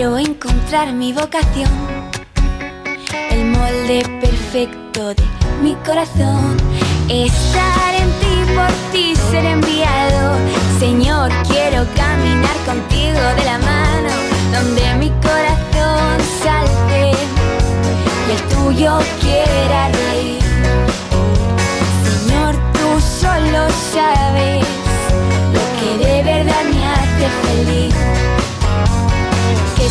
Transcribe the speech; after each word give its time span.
Quiero 0.00 0.16
encontrar 0.16 0.94
mi 0.94 1.12
vocación, 1.12 1.68
el 3.30 3.44
molde 3.44 4.02
perfecto 4.18 5.12
de 5.12 5.22
mi 5.62 5.74
corazón. 5.84 6.56
Estar 7.06 7.94
en 7.94 8.10
ti, 8.18 8.54
por 8.54 8.72
ti 8.92 9.14
ser 9.30 9.44
enviado. 9.44 10.38
Señor, 10.78 11.30
quiero 11.46 11.84
caminar 11.94 12.56
contigo 12.64 13.20
de 13.36 13.44
la 13.44 13.58
mano, 13.58 14.08
donde 14.54 14.94
mi 14.94 15.10
corazón 15.20 16.18
salte 16.42 17.10
y 18.26 18.30
el 18.32 18.42
tuyo 18.56 19.00
quiera 19.20 19.90
reír. 19.90 20.40
Señor, 22.08 22.54
tú 22.72 22.88
solo 23.02 23.68
sabes 23.92 24.64
lo 25.52 25.62
que 25.78 26.06
de 26.06 26.22
verdad 26.22 26.64
me 26.72 26.86
hace 26.86 27.28
feliz. 27.42 28.29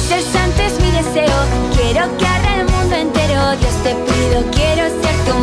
Ser 0.07 0.21
santo 0.21 0.61
es 0.63 0.79
mi 0.81 0.91
deseo, 0.91 1.37
quiero 1.75 2.17
que 2.17 2.25
arda 2.25 2.55
el 2.61 2.65
mundo 2.65 2.95
entero. 2.95 3.55
Dios 3.59 3.73
te 3.83 3.93
pido, 3.93 4.43
quiero 4.51 4.83
ser 5.01 5.15
tu 5.25 5.38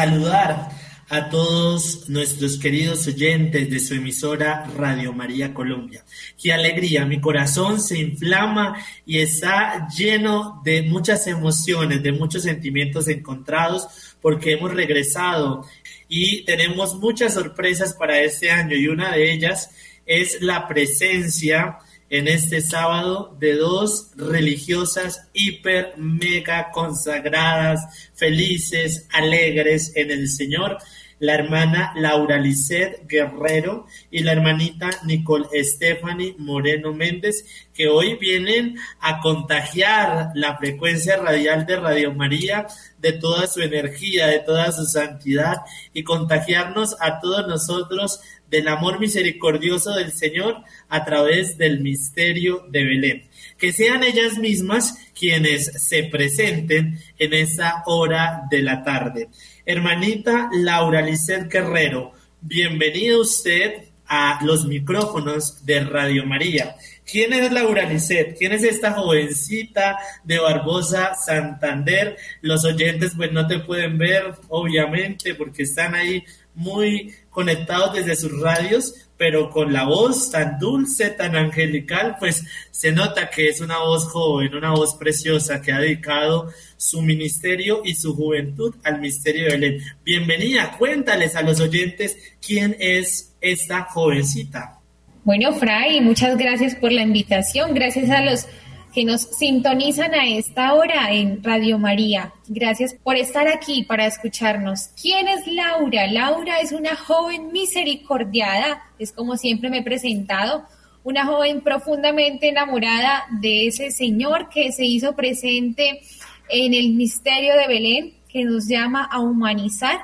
saludar 0.00 0.70
a 1.10 1.28
todos 1.28 2.08
nuestros 2.08 2.58
queridos 2.58 3.06
oyentes 3.06 3.68
de 3.68 3.78
su 3.78 3.92
emisora 3.92 4.64
Radio 4.74 5.12
María 5.12 5.52
Colombia. 5.52 6.02
Qué 6.42 6.54
alegría, 6.54 7.04
mi 7.04 7.20
corazón 7.20 7.78
se 7.82 7.98
inflama 7.98 8.82
y 9.04 9.18
está 9.18 9.86
lleno 9.94 10.62
de 10.64 10.80
muchas 10.84 11.26
emociones, 11.26 12.02
de 12.02 12.12
muchos 12.12 12.44
sentimientos 12.44 13.08
encontrados 13.08 14.16
porque 14.22 14.52
hemos 14.52 14.72
regresado 14.72 15.66
y 16.08 16.46
tenemos 16.46 16.94
muchas 16.94 17.34
sorpresas 17.34 17.92
para 17.92 18.22
este 18.22 18.50
año 18.50 18.74
y 18.76 18.88
una 18.88 19.12
de 19.12 19.30
ellas 19.30 19.68
es 20.06 20.40
la 20.40 20.66
presencia 20.66 21.76
en 22.10 22.26
este 22.26 22.60
sábado 22.60 23.36
de 23.38 23.54
dos 23.54 24.10
religiosas 24.16 25.28
hiper, 25.32 25.94
mega 25.96 26.70
consagradas, 26.72 28.10
felices, 28.14 29.06
alegres 29.12 29.92
en 29.94 30.10
el 30.10 30.28
Señor, 30.28 30.78
la 31.20 31.34
hermana 31.34 31.92
Laura 31.96 32.38
Lisset 32.38 33.06
Guerrero 33.06 33.86
y 34.10 34.20
la 34.20 34.32
hermanita 34.32 34.90
Nicole 35.04 35.46
Stephanie 35.62 36.34
Moreno 36.38 36.92
Méndez, 36.94 37.44
que 37.74 37.88
hoy 37.88 38.16
vienen 38.16 38.76
a 39.00 39.20
contagiar 39.20 40.30
la 40.34 40.56
frecuencia 40.56 41.18
radial 41.18 41.66
de 41.66 41.76
Radio 41.76 42.14
María 42.14 42.66
de 42.98 43.12
toda 43.12 43.46
su 43.46 43.60
energía, 43.60 44.26
de 44.26 44.40
toda 44.40 44.72
su 44.72 44.84
santidad 44.86 45.58
y 45.92 46.02
contagiarnos 46.04 46.96
a 47.00 47.20
todos 47.20 47.46
nosotros 47.46 48.20
del 48.50 48.68
amor 48.68 48.98
misericordioso 48.98 49.94
del 49.94 50.12
Señor 50.12 50.62
a 50.88 51.04
través 51.04 51.56
del 51.56 51.80
misterio 51.80 52.66
de 52.68 52.84
Belén. 52.84 53.22
Que 53.56 53.72
sean 53.72 54.02
ellas 54.02 54.38
mismas 54.38 54.98
quienes 55.18 55.66
se 55.66 56.04
presenten 56.04 56.98
en 57.18 57.32
esa 57.32 57.82
hora 57.86 58.42
de 58.50 58.62
la 58.62 58.82
tarde. 58.82 59.28
Hermanita 59.64 60.50
Laura 60.52 61.00
Lisset 61.00 61.50
Guerrero, 61.50 62.12
bienvenida 62.40 63.18
usted 63.18 63.90
a 64.06 64.40
los 64.44 64.66
micrófonos 64.66 65.64
de 65.64 65.84
Radio 65.84 66.26
María. 66.26 66.74
¿Quién 67.10 67.32
es 67.32 67.52
Laura 67.52 67.84
Lisset? 67.84 68.36
¿Quién 68.36 68.52
es 68.52 68.64
esta 68.64 68.92
jovencita 68.92 69.98
de 70.24 70.38
Barbosa 70.38 71.14
Santander? 71.14 72.16
Los 72.40 72.64
oyentes 72.64 73.12
pues 73.16 73.30
no 73.30 73.46
te 73.46 73.60
pueden 73.60 73.98
ver, 73.98 74.34
obviamente, 74.48 75.36
porque 75.36 75.62
están 75.62 75.94
ahí 75.94 76.24
muy 76.54 77.14
conectados 77.30 77.94
desde 77.94 78.16
sus 78.16 78.40
radios, 78.40 78.94
pero 79.16 79.50
con 79.50 79.72
la 79.72 79.84
voz 79.84 80.30
tan 80.30 80.58
dulce, 80.58 81.10
tan 81.10 81.36
angelical, 81.36 82.16
pues 82.18 82.44
se 82.70 82.90
nota 82.92 83.28
que 83.28 83.48
es 83.48 83.60
una 83.60 83.78
voz 83.78 84.06
joven, 84.06 84.54
una 84.54 84.70
voz 84.70 84.94
preciosa 84.94 85.60
que 85.60 85.72
ha 85.72 85.78
dedicado 85.78 86.50
su 86.76 87.02
ministerio 87.02 87.82
y 87.84 87.94
su 87.94 88.14
juventud 88.14 88.74
al 88.82 89.00
misterio 89.00 89.44
de 89.44 89.50
Belén. 89.52 89.82
Bienvenida, 90.04 90.76
cuéntales 90.78 91.36
a 91.36 91.42
los 91.42 91.60
oyentes 91.60 92.16
quién 92.44 92.76
es 92.78 93.34
esta 93.40 93.84
jovencita. 93.84 94.78
Bueno, 95.24 95.52
Fray, 95.52 96.00
muchas 96.00 96.38
gracias 96.38 96.74
por 96.74 96.90
la 96.90 97.02
invitación. 97.02 97.74
Gracias 97.74 98.08
a 98.10 98.22
los 98.22 98.46
que 98.92 99.04
nos 99.04 99.22
sintonizan 99.22 100.14
a 100.14 100.26
esta 100.26 100.74
hora 100.74 101.12
en 101.12 101.42
Radio 101.42 101.78
María. 101.78 102.32
Gracias 102.48 102.94
por 103.02 103.16
estar 103.16 103.46
aquí 103.48 103.84
para 103.84 104.06
escucharnos. 104.06 104.88
¿Quién 105.00 105.28
es 105.28 105.46
Laura? 105.46 106.06
Laura 106.08 106.60
es 106.60 106.72
una 106.72 106.96
joven 106.96 107.52
misericordiada, 107.52 108.82
es 108.98 109.12
como 109.12 109.36
siempre 109.36 109.70
me 109.70 109.78
he 109.78 109.82
presentado, 109.82 110.64
una 111.04 111.24
joven 111.24 111.60
profundamente 111.60 112.48
enamorada 112.48 113.24
de 113.40 113.68
ese 113.68 113.90
Señor 113.90 114.48
que 114.48 114.72
se 114.72 114.84
hizo 114.84 115.14
presente 115.14 116.00
en 116.48 116.74
el 116.74 116.94
misterio 116.94 117.54
de 117.56 117.68
Belén, 117.68 118.14
que 118.28 118.44
nos 118.44 118.66
llama 118.66 119.08
a 119.10 119.20
humanizar. 119.20 119.98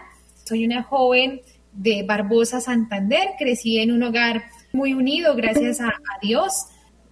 Soy 0.44 0.64
una 0.64 0.82
joven 0.84 1.40
de 1.72 2.04
Barbosa 2.04 2.60
Santander, 2.60 3.30
crecí 3.38 3.78
en 3.78 3.92
un 3.92 4.04
hogar 4.04 4.44
muy 4.72 4.94
unido 4.94 5.34
gracias 5.34 5.80
a, 5.80 5.88
a 5.88 6.18
Dios 6.22 6.52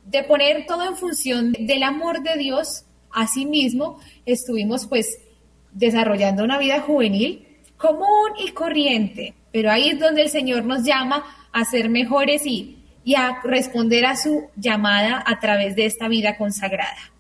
de 0.04 0.22
poner 0.22 0.66
todo 0.66 0.84
en 0.84 0.96
función 0.96 1.52
del 1.52 1.82
amor 1.82 2.22
de 2.22 2.36
Dios, 2.36 2.84
asimismo 3.10 3.98
estuvimos 4.26 4.86
pues 4.86 5.18
desarrollando 5.72 6.44
una 6.44 6.58
vida 6.58 6.80
juvenil 6.80 7.46
común 7.76 8.32
y 8.44 8.52
corriente, 8.52 9.34
pero 9.52 9.70
ahí 9.70 9.90
es 9.90 10.00
donde 10.00 10.22
el 10.22 10.28
Señor 10.28 10.64
nos 10.64 10.84
llama 10.84 11.24
a 11.52 11.64
ser 11.64 11.88
mejores 11.88 12.46
y, 12.46 12.78
y 13.04 13.14
a 13.14 13.40
responder 13.42 14.06
a 14.06 14.16
su 14.16 14.48
llamada 14.56 15.22
a 15.26 15.38
través 15.38 15.76
de 15.76 15.86
esta 15.86 16.08
vida 16.08 16.36
consagrada. 16.36 17.13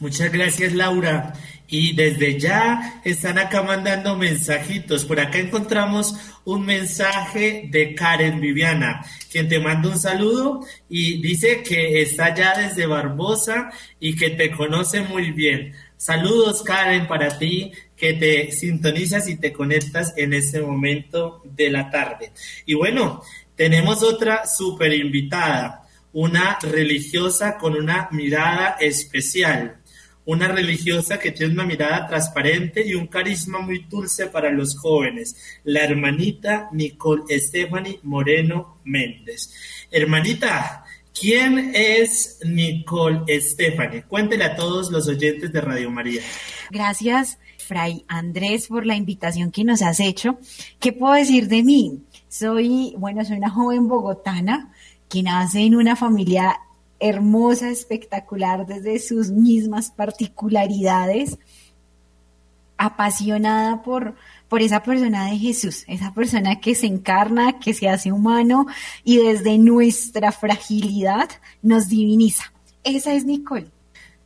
Muchas 0.00 0.32
gracias, 0.32 0.72
Laura. 0.72 1.32
Y 1.66 1.94
desde 1.94 2.38
ya 2.38 3.00
están 3.04 3.38
acá 3.38 3.62
mandando 3.62 4.16
mensajitos. 4.16 5.04
Por 5.04 5.18
acá 5.18 5.38
encontramos 5.38 6.14
un 6.44 6.66
mensaje 6.66 7.68
de 7.70 7.94
Karen 7.94 8.40
Viviana, 8.40 9.04
quien 9.32 9.48
te 9.48 9.58
manda 9.58 9.88
un 9.88 9.98
saludo 9.98 10.60
y 10.88 11.22
dice 11.22 11.62
que 11.62 12.02
está 12.02 12.34
ya 12.34 12.56
desde 12.56 12.86
Barbosa 12.86 13.70
y 13.98 14.14
que 14.14 14.30
te 14.30 14.50
conoce 14.50 15.00
muy 15.00 15.32
bien. 15.32 15.74
Saludos, 15.96 16.62
Karen, 16.62 17.06
para 17.08 17.38
ti, 17.38 17.72
que 17.96 18.12
te 18.12 18.52
sintonizas 18.52 19.26
y 19.28 19.36
te 19.36 19.52
conectas 19.52 20.12
en 20.16 20.34
este 20.34 20.60
momento 20.60 21.40
de 21.44 21.70
la 21.70 21.88
tarde. 21.90 22.32
Y 22.66 22.74
bueno, 22.74 23.22
tenemos 23.56 24.02
otra 24.02 24.46
súper 24.46 24.92
invitada, 24.92 25.83
una 26.14 26.58
religiosa 26.62 27.58
con 27.58 27.76
una 27.76 28.08
mirada 28.10 28.76
especial 28.80 29.82
una 30.26 30.48
religiosa 30.48 31.18
que 31.18 31.32
tiene 31.32 31.52
una 31.52 31.66
mirada 31.66 32.06
transparente 32.06 32.82
y 32.86 32.94
un 32.94 33.06
carisma 33.08 33.60
muy 33.60 33.80
dulce 33.80 34.26
para 34.26 34.50
los 34.50 34.76
jóvenes, 34.76 35.36
la 35.64 35.84
hermanita 35.84 36.68
Nicole 36.72 37.38
Stephanie 37.38 38.00
Moreno 38.02 38.78
Méndez. 38.84 39.52
Hermanita, 39.90 40.84
¿Quién 41.18 41.70
es 41.76 42.40
Nicole 42.44 43.40
Stephanie? 43.40 44.02
Cuéntele 44.02 44.42
a 44.42 44.56
todos 44.56 44.90
los 44.90 45.06
oyentes 45.06 45.52
de 45.52 45.60
Radio 45.60 45.88
María. 45.88 46.22
Gracias, 46.70 47.38
Fray 47.56 48.04
Andrés, 48.08 48.66
por 48.66 48.84
la 48.84 48.96
invitación 48.96 49.52
que 49.52 49.62
nos 49.62 49.80
has 49.82 50.00
hecho. 50.00 50.40
¿Qué 50.80 50.92
puedo 50.92 51.14
decir 51.14 51.46
de 51.46 51.62
mí? 51.62 52.02
Soy, 52.28 52.94
bueno, 52.98 53.24
soy 53.24 53.36
una 53.36 53.48
joven 53.48 53.86
bogotana 53.86 54.72
que 55.08 55.22
nace 55.22 55.60
en 55.60 55.76
una 55.76 55.96
familia 55.96 56.60
hermosa, 57.00 57.70
espectacular 57.70 58.66
desde 58.66 58.98
sus 58.98 59.30
mismas 59.30 59.90
particularidades, 59.90 61.38
apasionada 62.76 63.82
por, 63.82 64.14
por 64.48 64.62
esa 64.62 64.82
persona 64.82 65.30
de 65.30 65.38
Jesús, 65.38 65.84
esa 65.86 66.12
persona 66.12 66.60
que 66.60 66.74
se 66.74 66.86
encarna, 66.86 67.58
que 67.58 67.74
se 67.74 67.88
hace 67.88 68.12
humano 68.12 68.66
y 69.04 69.18
desde 69.18 69.58
nuestra 69.58 70.32
fragilidad 70.32 71.28
nos 71.62 71.88
diviniza. 71.88 72.52
Esa 72.82 73.14
es 73.14 73.24
Nicole. 73.24 73.66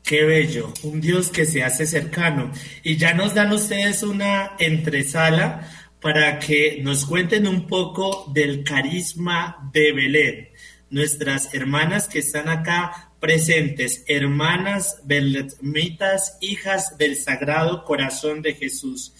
Qué 0.02 0.24
bello, 0.24 0.72
un 0.84 1.00
Dios 1.02 1.28
que 1.28 1.44
se 1.44 1.62
hace 1.62 1.84
cercano. 1.84 2.50
Y 2.82 2.96
ya 2.96 3.12
nos 3.12 3.34
dan 3.34 3.52
ustedes 3.52 4.02
una 4.02 4.52
entresala 4.58 5.68
para 6.00 6.38
que 6.38 6.80
nos 6.82 7.04
cuenten 7.04 7.46
un 7.46 7.66
poco 7.66 8.30
del 8.32 8.64
carisma 8.64 9.70
de 9.72 9.92
Belén. 9.92 10.48
Nuestras 10.90 11.52
hermanas 11.54 12.08
que 12.08 12.20
están 12.20 12.48
acá 12.48 13.12
presentes, 13.20 14.04
hermanas 14.06 15.00
belemitas, 15.04 16.38
hijas 16.40 16.96
del 16.98 17.16
Sagrado 17.16 17.84
Corazón 17.84 18.42
de 18.42 18.54
Jesús. 18.54 19.12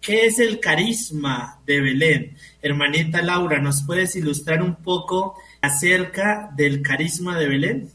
¿Qué 0.00 0.26
es 0.26 0.38
el 0.38 0.60
carisma 0.60 1.62
de 1.64 1.80
Belén? 1.80 2.36
Hermanita 2.60 3.22
Laura, 3.22 3.58
¿nos 3.58 3.84
puedes 3.86 4.16
ilustrar 4.16 4.62
un 4.62 4.76
poco 4.76 5.34
acerca 5.62 6.50
del 6.54 6.82
carisma 6.82 7.38
de 7.38 7.48
Belén? 7.48 7.90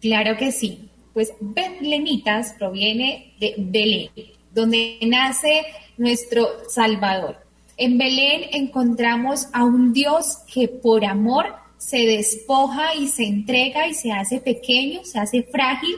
Claro 0.00 0.36
que 0.38 0.50
sí. 0.50 0.88
Pues 1.12 1.32
Betlemitas 1.40 2.54
proviene 2.58 3.34
de 3.38 3.54
Belén, 3.58 4.10
donde 4.54 4.98
nace 5.02 5.62
nuestro 5.98 6.48
Salvador. 6.70 7.41
En 7.84 7.98
Belén 7.98 8.42
encontramos 8.52 9.48
a 9.52 9.64
un 9.64 9.92
Dios 9.92 10.38
que 10.54 10.68
por 10.68 11.04
amor 11.04 11.46
se 11.78 11.98
despoja 11.98 12.94
y 12.94 13.08
se 13.08 13.24
entrega 13.24 13.88
y 13.88 13.94
se 13.94 14.12
hace 14.12 14.38
pequeño, 14.38 15.04
se 15.04 15.18
hace 15.18 15.42
frágil, 15.42 15.96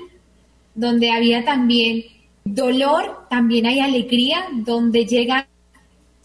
donde 0.75 1.11
había 1.11 1.45
también 1.45 2.05
dolor, 2.43 3.27
también 3.29 3.67
hay 3.67 3.81
alegría, 3.81 4.47
donde 4.51 5.05
llegan 5.05 5.45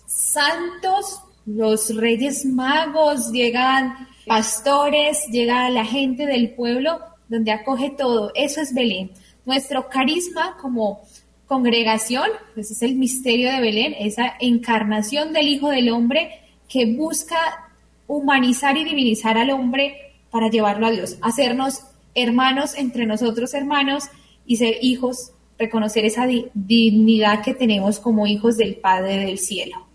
santos, 0.05 1.19
los 1.45 1.93
reyes 1.93 2.45
magos, 2.45 3.29
llegan 3.33 4.07
pastores, 4.25 5.25
llega 5.29 5.69
la 5.69 5.83
gente 5.83 6.25
del 6.25 6.51
pueblo, 6.51 7.01
donde 7.27 7.51
acoge 7.51 7.89
todo. 7.89 8.31
Eso 8.33 8.61
es 8.61 8.73
Belén. 8.73 9.11
Nuestro 9.43 9.89
carisma 9.89 10.55
como 10.61 11.01
congregación, 11.49 12.29
pues 12.53 12.69
es 12.69 12.83
el 12.83 12.95
misterio 12.95 13.51
de 13.51 13.59
Belén, 13.59 13.95
esa 13.99 14.35
encarnación 14.39 15.33
del 15.33 15.47
Hijo 15.47 15.69
del 15.69 15.89
Hombre 15.89 16.29
que 16.69 16.85
busca 16.85 17.35
humanizar 18.05 18.77
y 18.77 18.85
divinizar 18.85 19.35
al 19.35 19.49
hombre 19.49 20.13
para 20.29 20.49
llevarlo 20.49 20.85
a 20.85 20.91
Dios, 20.91 21.17
hacernos 21.21 21.81
hermanos 22.13 22.75
entre 22.77 23.07
nosotros 23.07 23.55
hermanos 23.55 24.03
y 24.45 24.57
ser 24.57 24.75
hijos 24.81 25.31
reconocer 25.57 26.05
esa 26.05 26.27
dignidad 26.53 27.43
que 27.43 27.55
tenemos 27.55 27.99
como 27.99 28.27
hijos 28.27 28.55
del 28.55 28.75
Padre 28.75 29.17
del 29.25 29.39
cielo. 29.39 29.87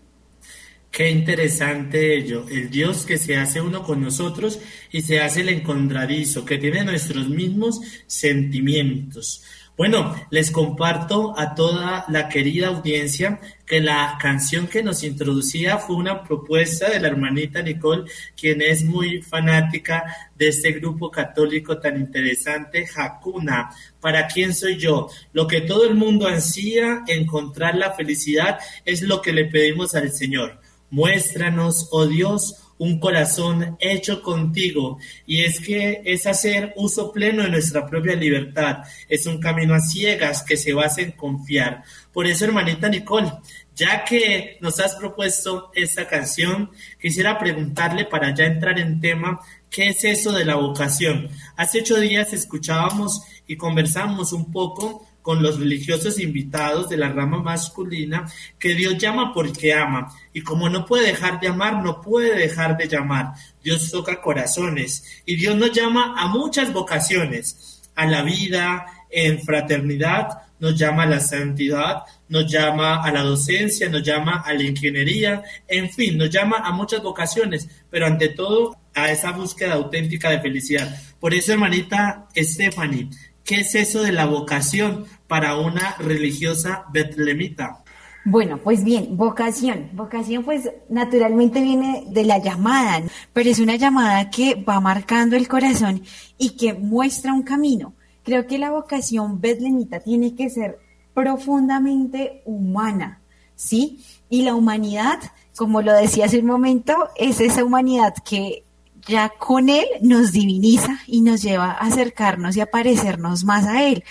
Qué 0.91 1.09
interesante 1.09 2.17
ello, 2.17 2.45
el 2.49 2.69
Dios 2.69 3.05
que 3.05 3.17
se 3.17 3.37
hace 3.37 3.61
uno 3.61 3.83
con 3.83 4.01
nosotros 4.01 4.59
y 4.91 5.01
se 5.01 5.19
hace 5.19 5.41
el 5.41 5.49
encontradizo, 5.49 6.45
que 6.45 6.57
tiene 6.57 6.83
nuestros 6.85 7.27
mismos 7.27 7.81
sentimientos. 8.07 9.43
Bueno, 9.77 10.15
les 10.29 10.51
comparto 10.51 11.37
a 11.37 11.53
toda 11.53 12.05
la 12.07 12.29
querida 12.29 12.67
audiencia 12.67 13.41
que 13.65 13.81
la 13.81 14.17
canción 14.21 14.67
que 14.67 14.81
nos 14.81 15.03
introducía 15.03 15.79
fue 15.79 15.97
una 15.97 16.23
propuesta 16.23 16.89
de 16.89 17.01
la 17.01 17.09
hermanita 17.09 17.61
Nicole, 17.61 18.09
quien 18.37 18.61
es 18.61 18.85
muy 18.85 19.21
fanática 19.21 20.29
de 20.33 20.47
este 20.47 20.71
grupo 20.71 21.11
católico 21.11 21.77
tan 21.77 21.97
interesante, 21.97 22.87
Hakuna. 22.95 23.69
¿Para 23.99 24.27
quién 24.27 24.53
soy 24.53 24.77
yo? 24.77 25.09
Lo 25.33 25.45
que 25.45 25.59
todo 25.59 25.85
el 25.85 25.95
mundo 25.95 26.25
ansía, 26.25 27.03
encontrar 27.07 27.75
la 27.75 27.91
felicidad, 27.91 28.59
es 28.85 29.01
lo 29.01 29.21
que 29.21 29.33
le 29.33 29.43
pedimos 29.43 29.93
al 29.93 30.09
Señor. 30.13 30.61
Muéstranos, 30.89 31.89
oh 31.91 32.05
Dios, 32.05 32.64
un 32.77 32.99
corazón 32.99 33.77
hecho 33.79 34.21
contigo. 34.21 34.97
Y 35.25 35.43
es 35.43 35.59
que 35.59 36.01
es 36.05 36.25
hacer 36.25 36.73
uso 36.75 37.11
pleno 37.11 37.43
de 37.43 37.49
nuestra 37.49 37.85
propia 37.87 38.15
libertad. 38.15 38.79
Es 39.07 39.25
un 39.25 39.39
camino 39.39 39.73
a 39.73 39.79
ciegas 39.79 40.43
que 40.43 40.57
se 40.57 40.73
basa 40.73 41.01
en 41.01 41.11
confiar. 41.11 41.83
Por 42.11 42.27
eso, 42.27 42.45
hermanita 42.45 42.89
Nicole, 42.89 43.31
ya 43.75 44.03
que 44.05 44.57
nos 44.61 44.79
has 44.79 44.95
propuesto 44.95 45.71
esta 45.73 46.07
canción, 46.07 46.71
quisiera 47.01 47.37
preguntarle 47.37 48.05
para 48.05 48.33
ya 48.33 48.45
entrar 48.45 48.79
en 48.79 49.01
tema, 49.01 49.39
¿qué 49.69 49.89
es 49.89 50.03
eso 50.03 50.31
de 50.31 50.45
la 50.45 50.55
vocación? 50.55 51.29
Hace 51.57 51.81
ocho 51.81 51.99
días 51.99 52.31
escuchábamos 52.31 53.21
y 53.47 53.57
conversamos 53.57 54.31
un 54.31 54.51
poco 54.51 55.05
con 55.25 55.41
los 55.41 55.59
religiosos 55.59 56.19
invitados 56.19 56.87
de 56.87 56.97
la 56.97 57.09
rama 57.09 57.41
masculina, 57.41 58.31
que 58.59 58.75
Dios 58.75 58.95
llama 58.99 59.33
porque 59.33 59.73
ama. 59.73 60.13
Y 60.33 60.41
como 60.41 60.69
no 60.69 60.85
puede 60.85 61.07
dejar 61.07 61.39
de 61.39 61.47
amar, 61.47 61.83
no 61.83 61.99
puede 61.99 62.37
dejar 62.37 62.77
de 62.77 62.87
llamar. 62.87 63.33
Dios 63.63 63.89
toca 63.89 64.21
corazones 64.21 65.23
y 65.25 65.35
Dios 65.35 65.55
nos 65.55 65.71
llama 65.71 66.13
a 66.15 66.27
muchas 66.27 66.71
vocaciones, 66.71 67.81
a 67.95 68.05
la 68.05 68.21
vida, 68.21 68.85
en 69.09 69.41
fraternidad, 69.41 70.27
nos 70.59 70.77
llama 70.77 71.03
a 71.03 71.07
la 71.07 71.19
santidad, 71.19 72.03
nos 72.29 72.45
llama 72.45 73.03
a 73.03 73.11
la 73.11 73.23
docencia, 73.23 73.89
nos 73.89 74.03
llama 74.03 74.43
a 74.45 74.53
la 74.53 74.61
ingeniería, 74.61 75.41
en 75.67 75.89
fin, 75.89 76.19
nos 76.19 76.29
llama 76.29 76.57
a 76.57 76.71
muchas 76.71 77.01
vocaciones, 77.01 77.67
pero 77.89 78.05
ante 78.05 78.29
todo 78.29 78.77
a 78.93 79.09
esa 79.09 79.31
búsqueda 79.31 79.73
auténtica 79.73 80.29
de 80.29 80.39
felicidad. 80.39 80.95
Por 81.19 81.33
eso, 81.33 81.51
hermanita 81.51 82.27
Stephanie, 82.35 83.09
¿qué 83.45 83.61
es 83.61 83.75
eso 83.75 84.01
de 84.01 84.11
la 84.11 84.25
vocación? 84.25 85.05
para 85.27 85.57
una 85.57 85.95
religiosa 85.99 86.85
betlemita? 86.91 87.83
Bueno, 88.25 88.57
pues 88.57 88.83
bien, 88.83 89.15
vocación. 89.17 89.89
Vocación 89.93 90.43
pues 90.43 90.69
naturalmente 90.89 91.61
viene 91.61 92.05
de 92.09 92.23
la 92.23 92.39
llamada, 92.39 93.03
pero 93.33 93.49
es 93.49 93.59
una 93.59 93.75
llamada 93.75 94.29
que 94.31 94.55
va 94.55 94.79
marcando 94.79 95.35
el 95.35 95.47
corazón 95.47 96.01
y 96.37 96.51
que 96.51 96.73
muestra 96.73 97.33
un 97.33 97.43
camino. 97.43 97.93
Creo 98.23 98.47
que 98.47 98.57
la 98.57 98.71
vocación 98.71 99.39
betlemita 99.39 99.99
tiene 99.99 100.33
que 100.33 100.49
ser 100.49 100.79
profundamente 101.13 102.41
humana, 102.45 103.21
¿sí? 103.55 104.03
Y 104.27 104.41
la 104.41 104.55
humanidad, 104.55 105.19
como 105.55 105.83
lo 105.83 105.93
decía 105.93 106.25
hace 106.25 106.39
un 106.39 106.47
momento, 106.47 107.09
es 107.15 107.39
esa 107.39 107.63
humanidad 107.63 108.15
que 108.27 108.64
ya 109.07 109.29
con 109.29 109.69
él 109.69 109.85
nos 110.01 110.31
diviniza 110.31 110.99
y 111.07 111.21
nos 111.21 111.41
lleva 111.41 111.71
a 111.71 111.85
acercarnos 111.85 112.57
y 112.57 112.61
a 112.61 112.71
parecernos 112.71 113.43
más 113.43 113.65
a 113.65 113.83
él 113.83 114.03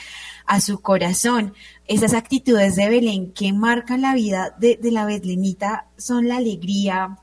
a 0.47 0.61
su 0.61 0.81
corazón. 0.81 1.55
Esas 1.87 2.15
actitudes 2.15 2.77
de 2.77 2.89
Belén 2.89 3.33
que 3.33 3.53
marcan 3.53 4.03
la 4.03 4.15
vida 4.15 4.55
de, 4.59 4.79
la 4.83 5.05
betlemita 5.05 5.87
son 5.97 6.29
la 6.29 6.37
alegría, 6.37 7.19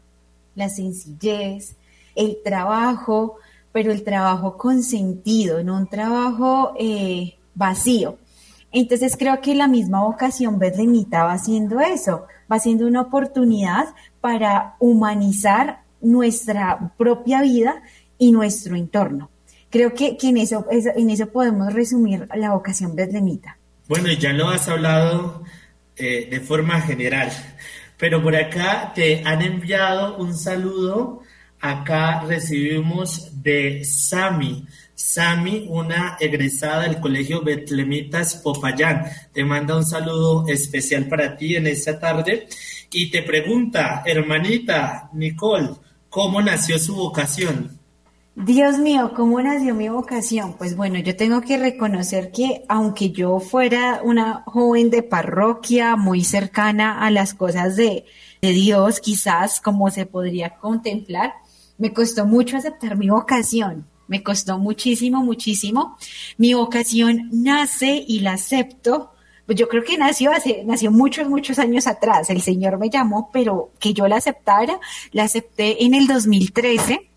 la 0.56 0.70
sencillez, 0.70 1.76
el 2.16 2.38
trabajo, 2.44 3.38
pero 3.72 3.92
el 3.92 4.04
trabajo 4.04 4.58
con 4.58 4.84
sentido, 4.84 5.64
no 5.64 5.78
un 5.78 5.88
trabajo 5.88 6.74
eh, 6.78 7.38
vacío. 7.56 8.18
Entonces 8.72 9.18
creo 9.18 9.42
que 9.42 9.56
la 9.56 9.68
misma 9.68 10.04
vocación 10.04 10.60
betlemita 10.60 11.26
va 11.26 11.34
haciendo 11.34 11.80
eso, 11.80 12.26
va 12.52 12.60
siendo 12.60 12.88
una 12.88 13.02
oportunidad 13.02 13.94
para 14.22 14.76
humanizar 14.80 15.82
nuestra 16.02 16.94
propia 16.98 17.42
vida 17.42 17.82
y 18.18 18.32
nuestro 18.32 18.76
entorno. 18.76 19.30
Creo 19.70 19.94
que, 19.94 20.18
en, 20.22 20.38
eso, 20.38 20.66
en 20.70 21.10
eso 21.10 21.28
podemos 21.28 21.74
resumir 21.74 22.28
la 22.36 22.52
vocación 22.52 22.96
betlemita. 22.96 23.58
Bueno, 23.88 24.12
ya 24.12 24.34
lo 24.34 24.50
has 24.50 24.68
hablado 24.68 25.44
eh, 25.96 26.28
de 26.30 26.40
forma 26.42 26.82
general, 26.82 27.32
pero 27.98 28.22
por 28.22 28.36
acá 28.36 28.92
te 28.94 29.24
han 29.26 29.42
enviado 29.42 30.18
un 30.18 30.38
saludo. 30.38 31.22
Acá 31.60 32.22
recibimos 32.28 33.42
de 33.42 33.86
Sami. 33.86 34.66
Sami, 34.94 35.66
una 35.70 36.18
egresada 36.20 36.84
del 36.84 37.00
Colegio 37.00 37.42
Betlemitas 37.42 38.36
Popayán, 38.36 39.06
te 39.34 39.44
manda 39.44 39.76
un 39.76 39.86
saludo 39.86 40.46
especial 40.48 41.08
para 41.08 41.36
ti 41.36 41.56
en 41.56 41.68
esta 41.68 42.00
tarde 42.00 42.48
y 42.92 43.10
te 43.10 43.24
pregunta, 43.24 44.04
hermanita 44.06 45.10
Nicole, 45.14 45.70
¿cómo 46.12 46.42
nació 46.42 46.78
su 46.78 46.94
vocación? 46.94 47.80
Dios 48.36 48.78
mío, 48.78 49.14
¿cómo 49.16 49.42
nació 49.42 49.74
mi 49.74 49.90
vocación? 49.90 50.56
Pues 50.58 50.76
bueno, 50.76 51.00
yo 51.00 51.16
tengo 51.16 51.42
que 51.42 51.58
reconocer 51.58 52.32
que 52.32 52.64
aunque 52.68 53.12
yo 53.12 53.40
fuera 53.40 54.02
una 54.04 54.44
joven 54.46 54.90
de 54.90 55.04
parroquia 55.04 55.96
muy 55.96 56.24
cercana 56.24 57.02
a 57.02 57.12
las 57.12 57.34
cosas 57.34 57.76
de, 57.76 58.06
Dios, 58.42 59.00
quizás 59.00 59.62
como 59.62 59.90
se 59.90 60.06
podría 60.06 60.58
contemplar, 60.58 61.34
me 61.78 61.94
costó 61.94 62.26
mucho 62.26 62.58
aceptar 62.58 62.98
mi 62.98 63.10
vocación. 63.10 63.88
me 64.08 64.22
costó 64.22 64.58
muchísimo, 64.60 65.24
muchísimo. 65.24 65.98
Mi 66.38 66.54
vocación 66.54 67.30
nace 67.32 68.04
y 68.06 68.20
la 68.20 68.34
acepto. 68.34 69.12
Pues 69.52 69.60
yo 69.60 69.68
creo 69.68 69.84
que 69.84 69.98
nació 69.98 70.32
hace, 70.32 70.64
nació 70.64 70.92
muchos, 70.92 71.28
muchos 71.28 71.60
años 71.60 71.86
atrás. 71.86 72.30
El 72.30 72.42
Señor 72.42 72.78
me 72.78 72.90
llamó, 72.90 73.30
pero 73.34 73.72
que 73.80 73.94
yo 73.94 74.08
la 74.08 74.16
aceptara, 74.16 74.80
la 75.12 75.24
acepté 75.24 75.84
en 75.84 75.94
el 75.94 76.08
2013, 76.08 77.10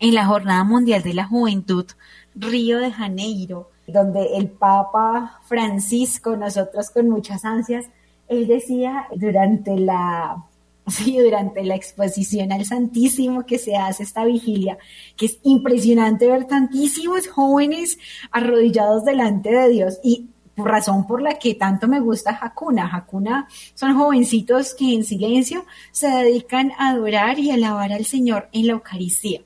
en 0.00 0.14
la 0.14 0.26
Jornada 0.26 0.64
Mundial 0.64 1.04
de 1.04 1.14
la 1.14 1.26
Juventud, 1.26 1.86
Río 2.34 2.80
de 2.80 2.90
Janeiro, 2.90 3.70
donde 3.86 4.38
el 4.38 4.48
Papa 4.48 5.40
Francisco, 5.44 6.36
nosotros 6.36 6.90
con 6.90 7.08
muchas 7.08 7.44
ansias, 7.44 7.84
él 8.26 8.48
decía 8.48 9.06
durante 9.14 9.78
la 9.78 10.48
Sí, 10.88 11.18
durante 11.18 11.62
la 11.64 11.74
exposición 11.74 12.50
al 12.52 12.64
Santísimo 12.64 13.44
que 13.44 13.58
se 13.58 13.76
hace 13.76 14.02
esta 14.02 14.24
vigilia, 14.24 14.78
que 15.16 15.26
es 15.26 15.38
impresionante 15.42 16.26
ver 16.26 16.46
tantísimos 16.46 17.28
jóvenes 17.28 17.98
arrodillados 18.30 19.04
delante 19.04 19.50
de 19.50 19.68
Dios 19.68 20.00
y 20.02 20.28
razón 20.64 21.06
por 21.06 21.22
la 21.22 21.38
que 21.38 21.54
tanto 21.54 21.88
me 21.88 22.00
gusta 22.00 22.38
Hakuna. 22.40 22.90
Hakuna 22.92 23.48
son 23.74 23.96
jovencitos 23.96 24.74
que 24.74 24.94
en 24.94 25.04
silencio 25.04 25.64
se 25.92 26.08
dedican 26.08 26.72
a 26.78 26.90
adorar 26.90 27.38
y 27.38 27.50
alabar 27.50 27.92
al 27.92 28.04
Señor 28.04 28.48
en 28.52 28.66
la 28.66 28.72
Eucaristía. 28.74 29.42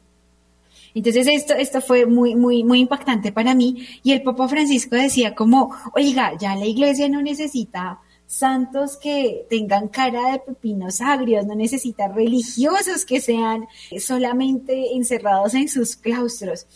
Entonces 0.94 1.26
esto, 1.26 1.54
esto 1.54 1.80
fue 1.80 2.06
muy, 2.06 2.34
muy, 2.34 2.64
muy 2.64 2.80
impactante 2.80 3.32
para 3.32 3.54
mí 3.54 3.86
y 4.02 4.12
el 4.12 4.22
Papa 4.22 4.48
Francisco 4.48 4.96
decía 4.96 5.34
como, 5.34 5.74
oiga, 5.94 6.32
ya 6.38 6.54
la 6.54 6.66
iglesia 6.66 7.08
no 7.08 7.22
necesita 7.22 8.00
santos 8.26 8.96
que 8.96 9.46
tengan 9.50 9.88
cara 9.88 10.32
de 10.32 10.38
pepinos 10.38 11.02
agrios, 11.02 11.46
no 11.46 11.54
necesita 11.54 12.08
religiosos 12.08 13.04
que 13.04 13.20
sean 13.20 13.66
solamente 13.98 14.94
encerrados 14.94 15.54
en 15.54 15.68
sus 15.68 15.96
claustros. 15.96 16.66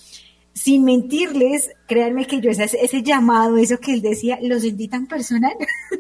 Sin 0.57 0.85
mentirles, 0.85 1.69
créanme 1.87 2.27
que 2.27 2.41
yo 2.41 2.51
ese, 2.51 2.65
ese 2.65 3.03
llamado, 3.03 3.59
eso 3.59 3.79
que 3.79 3.93
él 3.93 4.01
decía, 4.01 4.39
lo 4.41 4.59
sentí 4.59 4.89
tan 4.89 5.07
personal, 5.07 5.53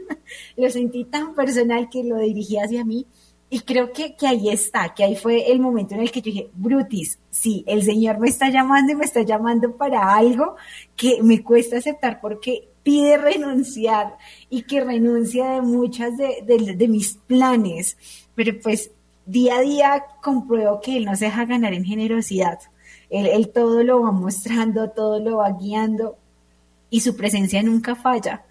lo 0.56 0.70
sentí 0.70 1.04
tan 1.04 1.34
personal 1.34 1.90
que 1.90 2.02
lo 2.02 2.18
dirigí 2.18 2.56
hacia 2.56 2.82
mí 2.82 3.06
y 3.48 3.60
creo 3.60 3.92
que, 3.92 4.16
que, 4.16 4.26
ahí 4.26 4.48
está, 4.48 4.92
que 4.92 5.04
ahí 5.04 5.14
fue 5.14 5.52
el 5.52 5.60
momento 5.60 5.94
en 5.94 6.00
el 6.00 6.10
que 6.10 6.20
yo 6.20 6.32
dije, 6.32 6.50
Brutis, 6.54 7.20
sí, 7.30 7.62
el 7.68 7.84
Señor 7.84 8.18
me 8.18 8.28
está 8.28 8.50
llamando 8.50 8.92
y 8.92 8.96
me 8.96 9.04
está 9.04 9.22
llamando 9.22 9.76
para 9.76 10.14
algo 10.16 10.56
que 10.96 11.22
me 11.22 11.42
cuesta 11.44 11.76
aceptar 11.76 12.20
porque 12.20 12.68
pide 12.82 13.16
renunciar 13.16 14.16
y 14.50 14.62
que 14.62 14.80
renuncia 14.80 15.52
de 15.52 15.62
muchas 15.62 16.16
de, 16.16 16.42
de, 16.76 16.88
mis 16.88 17.14
planes, 17.14 17.96
pero 18.34 18.58
pues 18.60 18.90
día 19.26 19.58
a 19.58 19.60
día 19.60 20.04
compruebo 20.22 20.80
que 20.80 20.96
Él 20.96 21.04
no 21.04 21.14
se 21.14 21.26
deja 21.26 21.44
ganar 21.44 21.72
en 21.72 21.84
generosidad. 21.84 22.58
Él, 23.10 23.50
todo 23.54 23.82
lo 23.82 24.02
va 24.02 24.12
mostrando, 24.12 24.90
todo 24.90 25.20
lo 25.20 25.38
va 25.38 25.52
guiando 25.52 26.16
y 26.90 27.00
su 27.00 27.16
presencia 27.16 27.62
nunca 27.62 27.94
falla. 27.94 28.44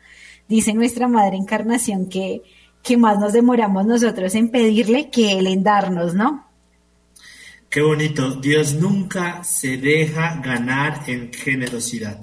Dice 0.47 0.73
nuestra 0.73 1.07
Madre 1.07 1.37
Encarnación 1.37 2.07
que 2.07 2.41
que 2.85 2.97
más 2.97 3.19
nos 3.19 3.33
demoramos 3.33 3.85
nosotros 3.85 4.35
en 4.35 4.49
pedirle 4.49 5.09
que 5.09 5.39
Él 5.39 5.47
en 5.47 5.63
darnos, 5.63 6.13
¿no? 6.13 6.47
Qué 7.67 7.81
bonito. 7.81 8.35
Dios 8.35 8.75
nunca 8.75 9.43
se 9.43 9.77
deja 9.77 10.39
ganar 10.41 11.01
en 11.07 11.33
generosidad. 11.33 12.21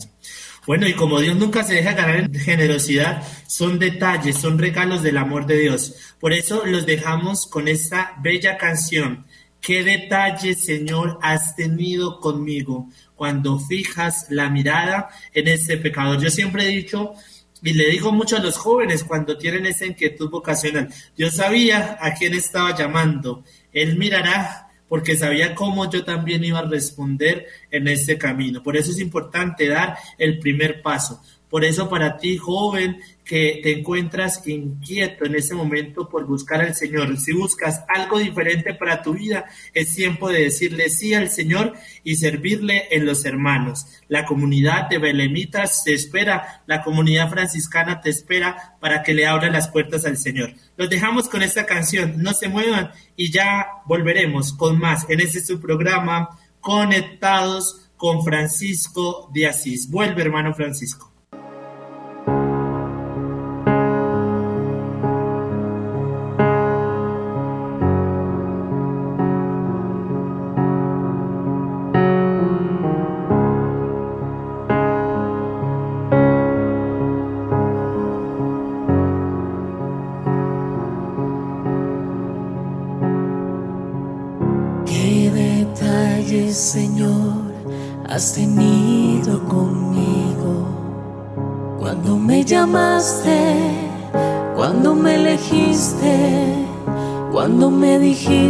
Bueno, 0.65 0.87
y 0.87 0.95
como 0.95 1.19
Dios 1.19 1.37
nunca 1.37 1.65
se 1.65 1.75
deja 1.75 1.93
ganar 1.95 2.17
en 2.21 2.35
generosidad, 2.35 3.25
son 3.49 3.81
detalles, 3.81 4.37
son 4.37 4.57
regalos 4.57 5.03
del 5.03 5.19
amor 5.19 5.47
de 5.47 5.59
Dios. 5.59 6.15
Por 6.21 6.33
eso 6.33 6.65
los 6.65 6.87
dejamos 6.87 7.49
con 7.49 7.67
esta 7.67 8.15
bella 8.23 8.57
canción. 8.57 9.27
¿Qué 9.63 9.85
detalles, 9.85 10.65
Señor, 10.65 11.21
has 11.23 11.55
tenido 11.55 12.19
conmigo 12.19 12.89
cuando 13.15 13.61
fijas 13.61 14.27
la 14.29 14.51
mirada 14.51 15.09
en 15.33 15.47
ese 15.47 15.77
pecador? 15.77 16.21
Yo 16.21 16.31
siempre 16.31 16.65
he 16.65 16.69
dicho 16.69 17.15
y 17.63 17.73
le 17.73 17.89
digo 17.91 18.11
mucho 18.11 18.37
a 18.37 18.41
los 18.41 18.59
jóvenes 18.59 19.05
cuando 19.05 19.39
tienen 19.39 19.65
esa 19.67 19.87
inquietud 19.87 20.29
vocacional, 20.31 20.93
yo 21.17 21.31
sabía 21.31 21.97
a 22.01 22.13
quién 22.15 22.35
estaba 22.35 22.77
llamando, 22.77 23.45
él 23.73 23.97
mirará 23.97 24.69
porque 24.89 25.17
sabía 25.17 25.55
cómo 25.55 25.89
yo 25.89 26.05
también 26.05 26.43
iba 26.43 26.59
a 26.59 26.69
responder 26.69 27.47
en 27.71 27.87
este 27.87 28.19
camino. 28.19 28.65
Por 28.65 28.77
eso 28.77 28.91
es 28.91 28.99
importante 28.99 29.69
dar 29.69 29.97
el 30.19 30.41
primer 30.41 30.83
paso. 30.83 31.23
Por 31.49 31.65
eso 31.65 31.89
para 31.89 32.17
ti, 32.17 32.37
joven, 32.37 33.01
que 33.25 33.61
te 33.63 33.79
encuentras 33.79 34.47
inquieto 34.47 35.25
en 35.25 35.37
ese 35.37 35.55
momento 35.55 36.09
por 36.09 36.27
buscar 36.27 36.61
al 36.61 36.75
Señor, 36.75 37.17
si 37.19 37.33
buscas 37.33 37.85
algo 37.89 38.19
diferente 38.19 38.75
para 38.75 39.03
tu 39.03 39.15
vida, 39.15 39.47
es 39.75 39.95
tiempo 39.95 40.29
de 40.29 40.45
decirle 40.45 40.89
sí 40.91 41.15
al 41.15 41.31
Señor 41.31 41.75
y 42.03 42.17
servirle 42.17 42.89
en 42.91 43.07
los 43.07 43.25
hermanos. 43.25 43.87
La 44.09 44.25
comunidad 44.25 44.89
de 44.89 44.99
Belemitas 44.99 45.85
te 45.85 45.95
espera, 45.95 46.63
la 46.67 46.83
comunidad 46.83 47.31
franciscana 47.31 48.01
te 48.01 48.11
espera 48.11 48.77
para 48.81 49.03
que 49.03 49.15
le 49.15 49.27
abra 49.27 49.51
las 49.51 49.69
puertas 49.69 50.05
al 50.05 50.19
Señor. 50.19 50.55
Los 50.77 50.91
dejamos 50.91 51.29
con 51.29 51.43
esta 51.43 51.65
canción, 51.65 52.23
no 52.23 52.35
se 52.35 52.49
muevan 52.49 52.91
y 53.17 53.31
ya 53.31 53.67
volveremos 53.87 54.53
con 54.53 54.79
más 54.79 55.09
en 55.09 55.21
este 55.21 55.41
su 55.41 55.61
programa, 55.61 56.39
Conectados 56.61 57.91
con 57.97 58.23
Francisco 58.25 59.31
de 59.33 59.49
Asís. 59.49 59.91
Vuelve, 59.91 60.23
hermano 60.23 60.55
Francisco. 60.55 61.13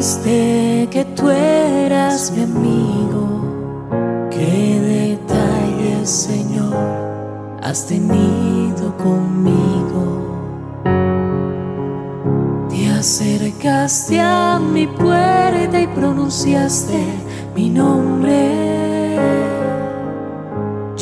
Que 0.03 1.07
tú 1.15 1.31
eras 1.31 2.33
mi 2.33 2.43
amigo. 2.43 4.29
Qué 4.31 5.17
detalles, 5.21 6.11
Señor, 6.11 6.75
has 7.63 7.87
tenido 7.87 8.97
conmigo. 8.97 10.03
Te 12.69 12.89
acercaste 12.91 14.21
a 14.21 14.59
mi 14.59 14.89
puerta 14.89 15.81
y 15.81 15.87
pronunciaste 15.87 16.99
mi 17.55 17.69
nombre 17.71 18.73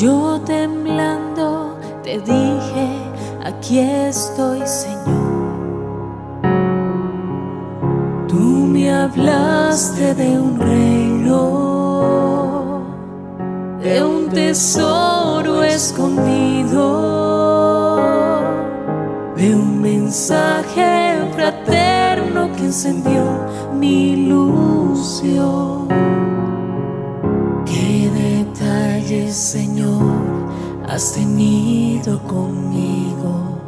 yo 0.01 0.41
temblando 0.45 1.77
te 2.01 2.19
dije, 2.19 2.87
aquí 3.43 3.77
estoy 3.77 4.50
hablaste 9.11 10.15
de 10.15 10.39
un 10.39 10.59
reino, 10.59 11.41
de 13.81 14.03
un 14.03 14.29
tesoro 14.29 15.63
escondido, 15.63 16.81
de 19.35 19.55
un 19.55 19.81
mensaje 19.81 21.29
fraterno 21.35 22.51
que 22.53 22.65
encendió 22.65 23.23
mi 23.73 24.11
ilusión. 24.11 25.91
Señor, 29.31 30.47
has 30.87 31.13
tenido 31.13 32.21
conmigo. 32.23 33.59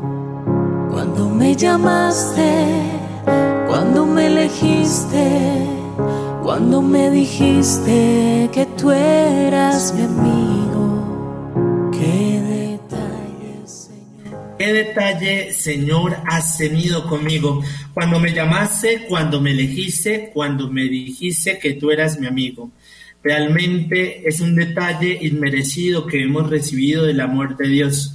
Cuando 0.91 1.29
me 1.29 1.55
llamaste, 1.55 3.02
cuando 3.73 4.05
me 4.05 4.27
elegiste, 4.27 5.67
cuando 6.43 6.79
me 6.83 7.09
dijiste 7.09 8.47
que 8.53 8.67
tú 8.77 8.91
eras 8.91 9.95
mi 9.95 10.03
amigo. 10.03 11.89
Qué 11.91 12.39
detalle, 12.39 13.65
Señor. 13.65 14.57
Qué 14.59 14.73
detalle, 14.73 15.53
Señor, 15.53 16.17
has 16.27 16.55
tenido 16.55 17.09
conmigo. 17.09 17.63
Cuando 17.95 18.19
me 18.19 18.31
llamaste, 18.31 19.07
cuando 19.09 19.41
me 19.41 19.49
elegiste, 19.49 20.29
cuando 20.31 20.69
me 20.69 20.83
dijiste 20.83 21.57
que 21.57 21.73
tú 21.73 21.89
eras 21.89 22.19
mi 22.19 22.27
amigo. 22.27 22.69
Realmente 23.23 24.21
es 24.29 24.39
un 24.39 24.55
detalle 24.55 25.17
inmerecido 25.19 26.05
que 26.05 26.21
hemos 26.21 26.47
recibido 26.47 27.05
del 27.05 27.21
amor 27.21 27.57
de 27.57 27.69
Dios. 27.69 28.13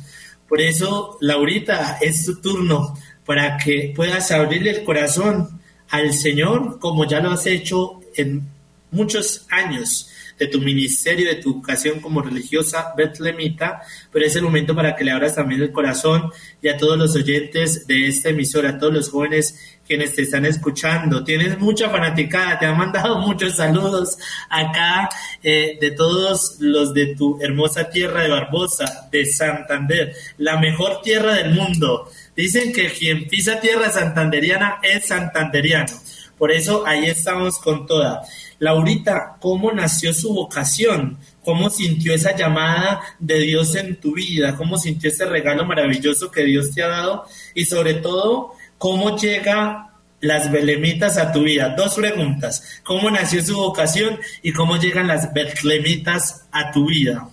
Por 0.49 0.61
eso, 0.61 1.19
Laurita, 1.21 1.99
es 2.00 2.25
tu 2.25 2.41
turno 2.41 2.95
para 3.28 3.58
que 3.58 3.92
puedas 3.94 4.30
abrirle 4.30 4.70
el 4.70 4.85
corazón 4.85 5.61
al 5.90 6.14
Señor 6.14 6.78
como 6.78 7.04
ya 7.04 7.20
lo 7.20 7.30
has 7.30 7.44
hecho 7.44 8.00
en 8.16 8.49
muchos 8.90 9.47
años. 9.50 10.08
de 10.38 10.47
tu 10.47 10.61
ministerio, 10.61 11.26
de 11.26 11.42
tu 11.42 11.50
educación 11.50 11.99
como 11.99 12.23
religiosa 12.23 12.94
betlemita, 12.97 13.82
pero 14.12 14.25
es 14.25 14.37
el 14.37 14.42
momento 14.42 14.73
para 14.73 14.94
que 14.94 15.02
le 15.02 15.11
abras 15.11 15.35
también 15.35 15.61
el 15.61 15.73
corazón 15.73 16.30
y 16.62 16.68
a 16.68 16.76
todos 16.76 16.97
los 16.97 17.16
oyentes 17.16 17.88
de 17.88 18.06
esta 18.06 18.28
emisora, 18.28 18.70
a 18.70 18.78
todos 18.78 18.94
los 18.94 19.11
jóvenes 19.11 19.78
quienes 19.85 20.14
te 20.14 20.23
están 20.23 20.44
escuchando. 20.44 21.25
Tienes 21.25 21.58
mucha 21.58 21.88
fanaticada, 21.88 22.58
te 22.58 22.66
han 22.66 22.76
mandado 22.76 23.18
muchos 23.26 23.56
saludos 23.56 24.16
acá 24.49 25.08
eh, 25.42 25.76
de 25.80 25.90
todos 25.92 26.58
los 26.61 26.94
de 26.94 27.16
tu 27.16 27.42
hermosa 27.42 27.90
tierra 27.90 28.23
de 28.23 28.28
Barbosa, 28.28 29.08
de 29.11 29.26
Santander, 29.26 30.14
la 30.37 30.58
mejor 30.61 31.00
tierra 31.02 31.35
del 31.35 31.52
mundo. 31.52 32.08
Dicen 32.38 32.73
que 32.73 32.88
quien 32.92 33.26
pisa 33.26 33.59
tierra 33.59 33.90
santanderiana 33.90 34.78
es 34.80 35.07
santanderiano. 35.07 35.92
Por 36.38 36.52
eso 36.52 36.87
ahí 36.87 37.07
estamos 37.07 37.59
con 37.59 37.85
toda. 37.85 38.23
Laurita, 38.61 39.38
¿cómo 39.40 39.73
nació 39.73 40.14
su 40.14 40.33
vocación? 40.33 41.18
¿Cómo 41.42 41.68
sintió 41.68 42.14
esa 42.14 42.37
llamada 42.37 43.00
de 43.18 43.40
Dios 43.40 43.75
en 43.75 43.97
tu 43.97 44.14
vida? 44.14 44.54
¿Cómo 44.54 44.78
sintió 44.78 45.11
ese 45.11 45.25
regalo 45.25 45.64
maravilloso 45.64 46.30
que 46.30 46.45
Dios 46.45 46.71
te 46.71 46.85
ha 46.85 46.87
dado? 46.87 47.25
Y 47.57 47.64
sobre 47.64 47.95
todo, 47.95 48.52
¿cómo 48.78 49.18
llega 49.18 49.95
las 50.21 50.52
belemitas 50.52 51.18
a 51.18 51.33
tu 51.33 51.42
vida? 51.42 51.75
Dos 51.76 51.97
preguntas. 51.97 52.80
¿Cómo 52.85 53.11
nació 53.11 53.42
su 53.42 53.57
vocación 53.57 54.16
y 54.45 54.52
cómo 54.52 54.76
llegan 54.76 55.09
las 55.09 55.33
belemitas 55.33 56.47
a 56.52 56.71
tu 56.71 56.87
vida? 56.87 57.30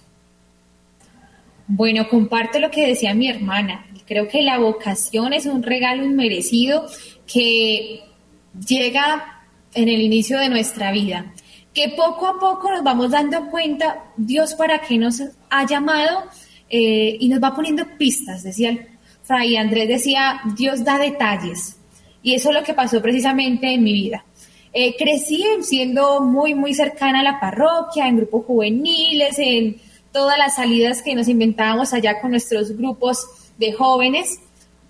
Bueno, 1.68 2.08
comparto 2.10 2.58
lo 2.58 2.72
que 2.72 2.88
decía 2.88 3.14
mi 3.14 3.30
hermana. 3.30 3.86
Creo 4.08 4.28
que 4.28 4.42
la 4.42 4.60
vocación 4.60 5.34
es 5.34 5.46
un 5.46 5.64
regalo 5.64 6.04
inmerecido 6.04 6.86
que 7.26 8.02
llega 8.68 9.44
en 9.74 9.90
el 9.90 10.02
inicio 10.02 10.40
de 10.40 10.50
nuestra 10.50 10.92
vida, 10.92 11.34
que 11.74 11.90
poco 11.90 12.28
a 12.28 12.40
poco 12.40 12.72
nos 12.72 12.84
vamos 12.84 13.12
dando 13.12 13.50
cuenta 13.50 14.06
Dios 14.16 14.54
para 14.54 14.80
qué 14.80 14.98
nos 14.98 15.22
ha 15.50 15.66
llamado 15.66 16.24
eh, 16.70 17.18
y 17.20 17.28
nos 17.28 17.44
va 17.44 17.54
poniendo 17.54 17.86
pistas, 17.98 18.44
decía 18.44 18.70
el 18.70 18.88
Fray 19.24 19.56
Andrés, 19.56 19.88
decía, 19.88 20.42
Dios 20.56 20.84
da 20.84 21.00
detalles. 21.00 21.78
Y 22.22 22.36
eso 22.36 22.50
es 22.50 22.56
lo 22.56 22.64
que 22.64 22.74
pasó 22.74 23.02
precisamente 23.02 23.74
en 23.74 23.84
mi 23.84 23.94
vida. 23.94 24.24
Eh, 24.72 24.96
crecí 24.98 25.44
siendo 25.62 26.22
muy, 26.22 26.54
muy 26.54 26.74
cercana 26.74 27.22
a 27.22 27.24
la 27.24 27.40
parroquia, 27.40 28.08
en 28.08 28.18
grupos 28.18 28.46
juveniles, 28.46 29.40
en 29.40 29.78
todas 30.12 30.38
las 30.38 30.56
salidas 30.56 31.02
que 31.02 31.16
nos 31.16 31.28
inventábamos 31.28 31.94
allá 31.94 32.20
con 32.20 32.32
nuestros 32.32 32.76
grupos 32.78 33.26
de 33.58 33.74
jóvenes. 33.74 34.40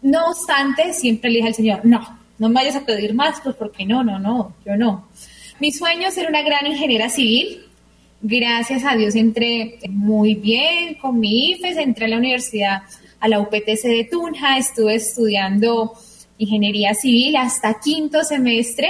No 0.02 0.28
obstante, 0.28 0.94
siempre 0.94 1.30
le 1.30 1.38
dije 1.38 1.48
al 1.50 1.56
Señor, 1.56 1.82
no, 1.84 2.20
no 2.38 2.50
me 2.50 2.56
vayas 2.56 2.76
a 2.76 2.86
pedir 2.86 3.14
más, 3.14 3.42
pues 3.42 3.56
porque 3.56 3.86
no, 3.86 4.04
no, 4.04 4.20
no, 4.20 4.54
yo 4.66 4.76
no. 4.76 5.08
Mi 5.60 5.72
sueño 5.72 6.08
es 6.08 6.16
ser 6.16 6.28
una 6.28 6.42
gran 6.42 6.68
ingeniera 6.68 7.10
civil. 7.10 7.66
Gracias 8.22 8.84
a 8.86 8.96
Dios 8.96 9.16
entré 9.16 9.80
muy 9.90 10.36
bien 10.36 10.96
con 10.96 11.20
mi 11.20 11.52
IFES, 11.52 11.78
entré 11.78 12.06
a 12.06 12.10
la 12.10 12.18
universidad, 12.18 12.82
a 13.20 13.28
la 13.28 13.40
UPTC 13.40 13.84
de 13.84 14.08
Tunja, 14.10 14.58
estuve 14.58 14.96
estudiando 14.96 15.94
ingeniería 16.38 16.94
civil 16.94 17.36
hasta 17.38 17.80
quinto 17.80 18.24
semestre. 18.24 18.90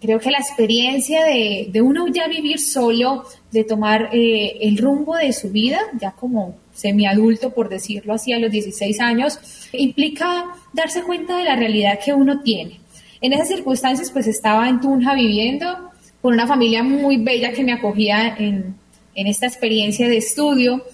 Creo 0.00 0.20
que 0.20 0.30
la 0.30 0.38
experiencia 0.38 1.24
de, 1.24 1.68
de 1.72 1.82
uno 1.82 2.06
ya 2.08 2.28
vivir 2.28 2.60
solo, 2.60 3.24
de 3.50 3.64
tomar 3.64 4.10
eh, 4.12 4.58
el 4.60 4.78
rumbo 4.78 5.16
de 5.16 5.32
su 5.32 5.50
vida, 5.50 5.80
ya 6.00 6.12
como 6.12 6.54
semiadulto, 6.78 7.52
por 7.52 7.68
decirlo 7.68 8.14
así, 8.14 8.32
a 8.32 8.38
los 8.38 8.50
16 8.50 9.00
años, 9.00 9.38
implica 9.72 10.44
darse 10.72 11.02
cuenta 11.02 11.36
de 11.36 11.44
la 11.44 11.56
realidad 11.56 11.98
que 12.04 12.14
uno 12.14 12.40
tiene. 12.42 12.80
En 13.20 13.32
esas 13.32 13.48
circunstancias, 13.48 14.10
pues 14.12 14.26
estaba 14.28 14.68
en 14.68 14.80
Tunja 14.80 15.14
viviendo 15.14 15.90
con 16.22 16.34
una 16.34 16.46
familia 16.46 16.82
muy 16.82 17.16
bella 17.16 17.52
que 17.52 17.64
me 17.64 17.72
acogía 17.72 18.36
en, 18.38 18.76
esta 19.14 19.46
experiencia 19.46 20.08
de 20.08 20.18
estudio 20.18 20.84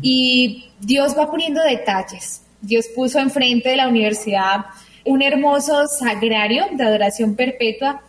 y 0.00 0.66
Dios 0.80 1.18
va 1.18 1.28
poniendo 1.28 1.60
detalles. 1.60 2.42
Dios 2.60 2.86
puso 2.94 3.18
enfrente 3.18 3.70
de 3.70 3.76
la 3.76 3.88
universidad 3.88 4.66
un 5.04 5.20
hermoso 5.20 5.88
sagrario 5.88 6.66
de 6.70 6.84
adoración 6.84 7.34
perpetua 7.34 8.00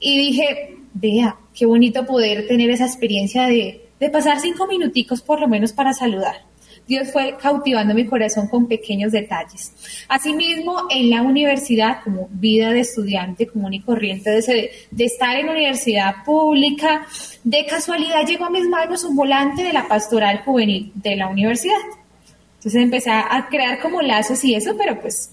y 0.00 0.18
dije, 0.18 0.78
vea, 0.94 1.36
qué 1.54 1.64
bonito 1.64 2.04
poder 2.04 2.48
tener 2.48 2.70
esa 2.70 2.86
experiencia 2.86 3.46
de, 3.46 3.88
de 4.00 4.10
pasar 4.10 4.40
cinco 4.40 4.66
minuticos 4.66 5.22
por 5.22 5.38
lo 5.38 5.46
menos 5.46 5.72
para 5.72 5.92
saludar. 5.92 6.49
Dios 6.90 7.12
fue 7.12 7.36
cautivando 7.40 7.94
mi 7.94 8.04
corazón 8.04 8.48
con 8.48 8.66
pequeños 8.66 9.12
detalles. 9.12 9.72
Asimismo, 10.08 10.88
en 10.90 11.08
la 11.08 11.22
universidad, 11.22 12.02
como 12.02 12.26
vida 12.32 12.72
de 12.72 12.80
estudiante 12.80 13.46
común 13.46 13.74
y 13.74 13.80
corriente, 13.80 14.28
de, 14.28 14.72
de 14.90 15.04
estar 15.04 15.36
en 15.36 15.48
universidad 15.48 16.24
pública, 16.24 17.06
de 17.44 17.64
casualidad 17.64 18.26
llegó 18.26 18.46
a 18.46 18.50
mis 18.50 18.66
manos 18.66 19.04
un 19.04 19.14
volante 19.14 19.62
de 19.62 19.72
la 19.72 19.86
pastoral 19.86 20.42
juvenil 20.44 20.90
de 20.96 21.14
la 21.14 21.28
universidad. 21.28 21.78
Entonces 22.56 22.82
empecé 22.82 23.10
a 23.12 23.46
crear 23.48 23.78
como 23.78 24.02
lazos 24.02 24.42
y 24.44 24.56
eso, 24.56 24.76
pero 24.76 25.00
pues 25.00 25.30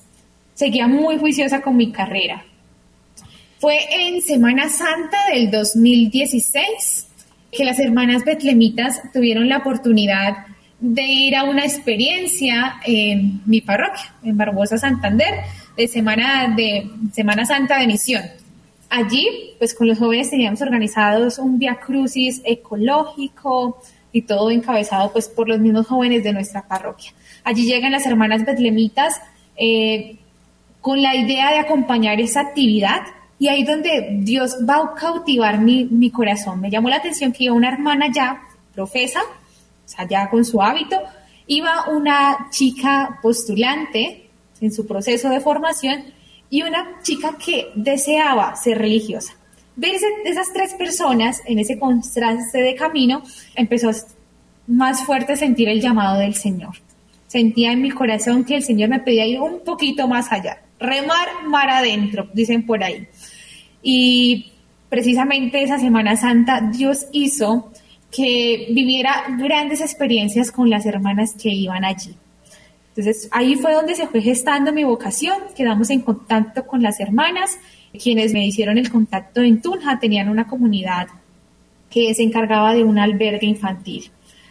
seguía 0.54 0.88
muy 0.88 1.18
juiciosa 1.18 1.64
con 1.64 1.76
mi 1.76 1.92
carrera. 1.92 2.46
Fue 3.58 3.80
en 3.90 4.22
Semana 4.22 4.70
Santa 4.70 5.18
del 5.34 5.50
2016 5.50 7.08
que 7.52 7.66
las 7.66 7.80
hermanas 7.80 8.24
betlemitas 8.26 9.02
tuvieron 9.12 9.50
la 9.50 9.58
oportunidad 9.58 10.46
de 10.80 11.04
ir 11.04 11.36
a 11.36 11.44
una 11.44 11.64
experiencia 11.64 12.76
en 12.86 13.42
mi 13.46 13.62
parroquia, 13.62 14.14
en 14.24 14.38
Barbosa, 14.38 14.78
Santander, 14.78 15.34
de 15.76 15.88
Semana, 15.88 16.54
de 16.56 16.90
Semana 17.14 17.46
Santa 17.46 17.80
de 17.80 17.88
Misión. 17.88 18.24
Allí, 18.90 19.28
pues 19.58 19.74
con 19.74 19.88
los 19.88 20.00
jóvenes 20.00 20.30
teníamos 20.30 20.62
organizados 20.62 21.40
un 21.40 21.60
via 21.60 21.76
crucis 21.76 22.42
ecológico 22.46 23.82
y 24.12 24.22
todo 24.22 24.50
encabezado 24.52 25.12
pues 25.12 25.28
por 25.28 25.50
los 25.50 25.60
mismos 25.60 25.88
jóvenes 25.88 26.24
de 26.24 26.32
nuestra 26.32 26.68
parroquia. 26.68 27.12
Allí 27.44 27.66
llegan 27.66 27.92
las 27.92 28.06
hermanas 28.06 28.46
betlemitas 28.46 29.20
eh, 29.58 30.18
con 30.80 31.02
la 31.02 31.16
idea 31.16 31.52
de 31.52 31.60
acompañar 31.60 32.22
esa 32.22 32.42
actividad 32.42 33.02
y 33.40 33.50
ahí 33.50 33.64
donde 33.64 34.20
Dios 34.22 34.58
va 34.68 34.78
a 34.78 34.96
cautivar 34.96 35.60
mi, 35.60 35.86
mi 35.86 36.10
corazón. 36.12 36.62
Me 36.62 36.70
llamó 36.70 36.90
la 36.90 36.98
atención 36.98 37.32
que 37.32 37.46
iba 37.46 37.54
una 37.54 37.70
hermana 37.70 38.08
ya, 38.12 38.42
profesa, 38.74 39.20
o 39.88 39.90
sea, 39.90 40.06
ya 40.06 40.30
con 40.30 40.44
su 40.44 40.62
hábito, 40.62 41.02
iba 41.48 41.88
una 41.90 42.50
chica 42.52 43.20
postulante 43.22 44.30
en 44.60 44.74
su 44.74 44.86
proceso 44.86 45.30
de 45.30 45.40
formación 45.40 46.04
y 46.50 46.64
una 46.64 47.00
chica 47.02 47.38
que 47.38 47.70
deseaba 47.74 48.54
ser 48.58 48.80
religiosa. 48.80 49.34
Ver 49.78 49.96
esas 50.26 50.52
tres 50.54 50.74
personas 50.74 51.42
en 51.46 51.60
ese 51.60 51.80
contraste 51.80 52.60
de 52.60 52.76
camino, 52.76 53.24
empezó 53.56 53.92
más 54.68 55.06
fuerte 55.06 55.38
sentir 55.38 55.70
el 55.70 55.80
llamado 55.80 56.20
del 56.20 56.36
Señor. 56.36 56.76
Sentía 57.28 57.72
en 57.72 57.82
mi 57.82 57.92
corazón 57.92 58.44
que 58.44 58.56
el 58.56 58.64
Señor 58.64 58.90
me 58.90 59.00
pedía 59.00 59.26
ir 59.26 59.40
un 59.40 59.60
poquito 59.64 60.08
más 60.08 60.32
allá, 60.32 60.62
remar 60.80 61.28
mar 61.48 61.70
adentro, 61.70 62.28
dicen 62.34 62.66
por 62.66 62.84
ahí. 62.84 63.08
Y 63.82 64.52
precisamente 64.90 65.64
esa 65.64 65.80
Semana 65.80 66.18
Santa 66.18 66.60
Dios 66.62 67.06
hizo 67.14 67.72
que 68.12 68.68
viviera 68.72 69.26
grandes 69.38 69.82
experiencias 69.82 70.52
con 70.52 70.70
las 70.70 70.86
hermanas 70.86 71.34
que 71.34 71.50
iban 71.50 71.84
allí. 71.84 72.16
Entonces 72.90 73.30
ahí 73.32 73.56
fue 73.56 73.74
donde 73.74 73.94
se 73.94 74.08
fue 74.08 74.22
gestando 74.22 74.74
mi 74.74 74.84
vocación, 74.84 75.38
quedamos 75.56 75.90
en 75.92 76.02
contacto 76.02 76.66
con 76.66 76.82
las 76.82 77.00
hermanas, 77.00 77.60
quienes 78.02 78.34
me 78.34 78.46
hicieron 78.46 78.78
el 78.78 78.90
contacto 78.90 79.42
en 79.42 79.62
Tunja, 79.62 80.00
tenían 80.00 80.30
una 80.30 80.48
comunidad 80.48 81.08
que 81.92 82.14
se 82.16 82.24
encargaba 82.24 82.74
de 82.74 82.84
un 82.84 82.98
albergue 82.98 83.46
infantil. 83.46 84.10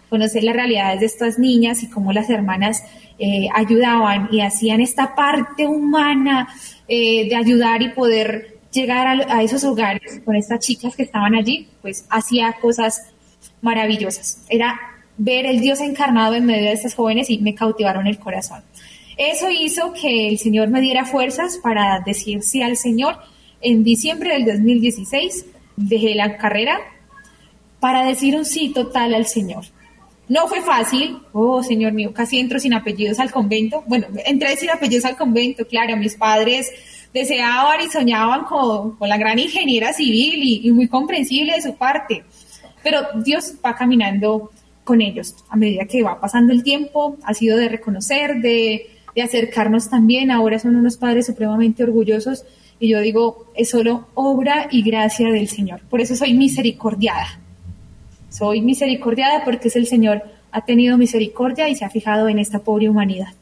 Conocer 0.09 0.45
las 0.45 0.55
realidades 0.55 1.01
de 1.01 1.07
estas 1.07 1.38
niñas 1.38 1.83
y 1.83 1.90
cómo 1.90 2.12
las 2.12 2.31
hermanas 2.31 2.85
eh, 3.19 3.49
ayudaban 3.53 4.29
y 4.31 4.40
hacían 4.40 4.81
esta 4.81 5.16
parte 5.16 5.66
humana 5.66 6.49
eh, 6.87 7.29
de 7.29 7.35
ayudar 7.35 7.83
y 7.83 7.88
poder 7.88 8.59
llegar 8.71 9.07
a, 9.07 9.38
a, 9.38 9.42
esos 9.42 9.64
hogares 9.64 10.21
con 10.25 10.37
estas 10.37 10.61
chicas 10.61 10.95
que 10.95 11.03
estaban 11.03 11.35
allí, 11.35 11.66
pues 11.83 12.07
hacía 12.11 12.55
cosas 12.61 13.03
maravillosas. 13.61 14.45
Era 14.49 14.79
ver 15.19 15.47
el 15.47 15.61
Dios 15.61 15.81
encarnado 15.81 16.35
en 16.35 16.45
medio 16.45 16.64
de 16.64 16.73
estas 16.73 16.95
jóvenes 16.95 17.31
y 17.31 17.38
me 17.38 17.55
cautivaron 17.55 18.07
el 18.07 18.19
corazón. 18.19 18.62
Eso 19.16 19.49
hizo 19.51 19.92
que 19.95 20.29
el 20.29 20.38
Señor 20.38 20.69
me 20.69 20.81
diera 20.81 21.05
fuerzas 21.07 21.59
para 21.62 22.01
decir 22.01 22.42
sí 22.42 22.62
al 22.62 22.77
Señor. 22.77 23.19
En 23.62 23.83
diciembre 23.83 24.35
del 24.35 24.45
2016 24.45 25.47
dejé 25.77 26.14
la 26.14 26.37
carrera 26.37 26.79
para 27.81 28.05
decir 28.05 28.37
un 28.37 28.45
sí 28.45 28.71
total 28.71 29.14
al 29.14 29.27
Señor. 29.27 29.64
No 30.29 30.49
fue 30.49 30.61
fácil, 30.61 31.19
oh 31.33 31.62
Señor 31.62 31.92
mío, 31.92 32.12
casi 32.12 32.38
entro 32.38 32.59
sin 32.59 32.75
apellidos 32.75 33.21
al 33.21 33.31
convento. 33.31 33.85
Bueno, 33.87 34.09
entré 34.27 34.57
sin 34.57 34.71
apellidos 34.71 35.05
al 35.05 35.16
convento, 35.16 35.66
claro, 35.66 35.97
mis 35.97 36.16
padres 36.16 36.71
deseaban 37.14 37.81
y 37.81 37.88
soñaban 37.88 38.45
con, 38.45 38.97
con 38.97 39.09
la 39.09 39.16
gran 39.16 39.38
ingeniera 39.38 39.92
civil 39.92 40.42
y, 40.42 40.69
y 40.69 40.73
muy 40.73 40.88
comprensible 40.88 41.55
de 41.55 41.62
su 41.62 41.75
parte 41.77 42.25
pero 42.87 43.01
Dios 43.25 43.55
va 43.64 43.75
caminando 43.75 44.53
con 44.85 45.01
ellos 45.01 45.35
a 45.49 45.57
medida 45.57 45.87
que 45.87 46.05
va 46.05 46.20
pasando 46.20 46.53
el 46.53 46.62
tiempo, 46.62 47.16
ha 47.25 47.35
sido 47.35 47.57
de 47.57 47.68
reconocer, 47.68 48.37
de, 48.37 48.87
de 49.12 49.22
acercarnos 49.22 49.90
también, 49.90 50.31
ahora 50.31 50.61
son 50.61 50.77
unos 50.77 50.96
padres 50.96 51.27
supremamente 51.27 51.83
orgullosos 51.83 52.44
y 52.79 52.90
yo 52.90 53.01
digo, 53.01 53.51
es 53.57 53.70
solo 53.70 54.07
obra 54.14 54.68
y 54.70 54.83
gracia 54.83 55.33
del 55.33 55.49
Señor, 55.49 55.81
por 55.90 56.01
eso 56.01 56.14
soy 56.14 56.35
misericordiada. 56.35 57.40
soy 58.31 58.61
misericordiada 58.61 59.44
porque 59.44 59.66
es 59.66 59.75
el 59.75 59.88
Señor 59.88 60.22
ha 60.53 60.64
tenido 60.64 60.96
misericordia 60.96 61.68
y 61.68 61.75
se 61.75 61.85
ha 61.85 61.90
fijado 61.90 62.29
en 62.29 62.38
esta 62.38 62.61
pobre 62.61 62.88
humanidad. 62.88 63.35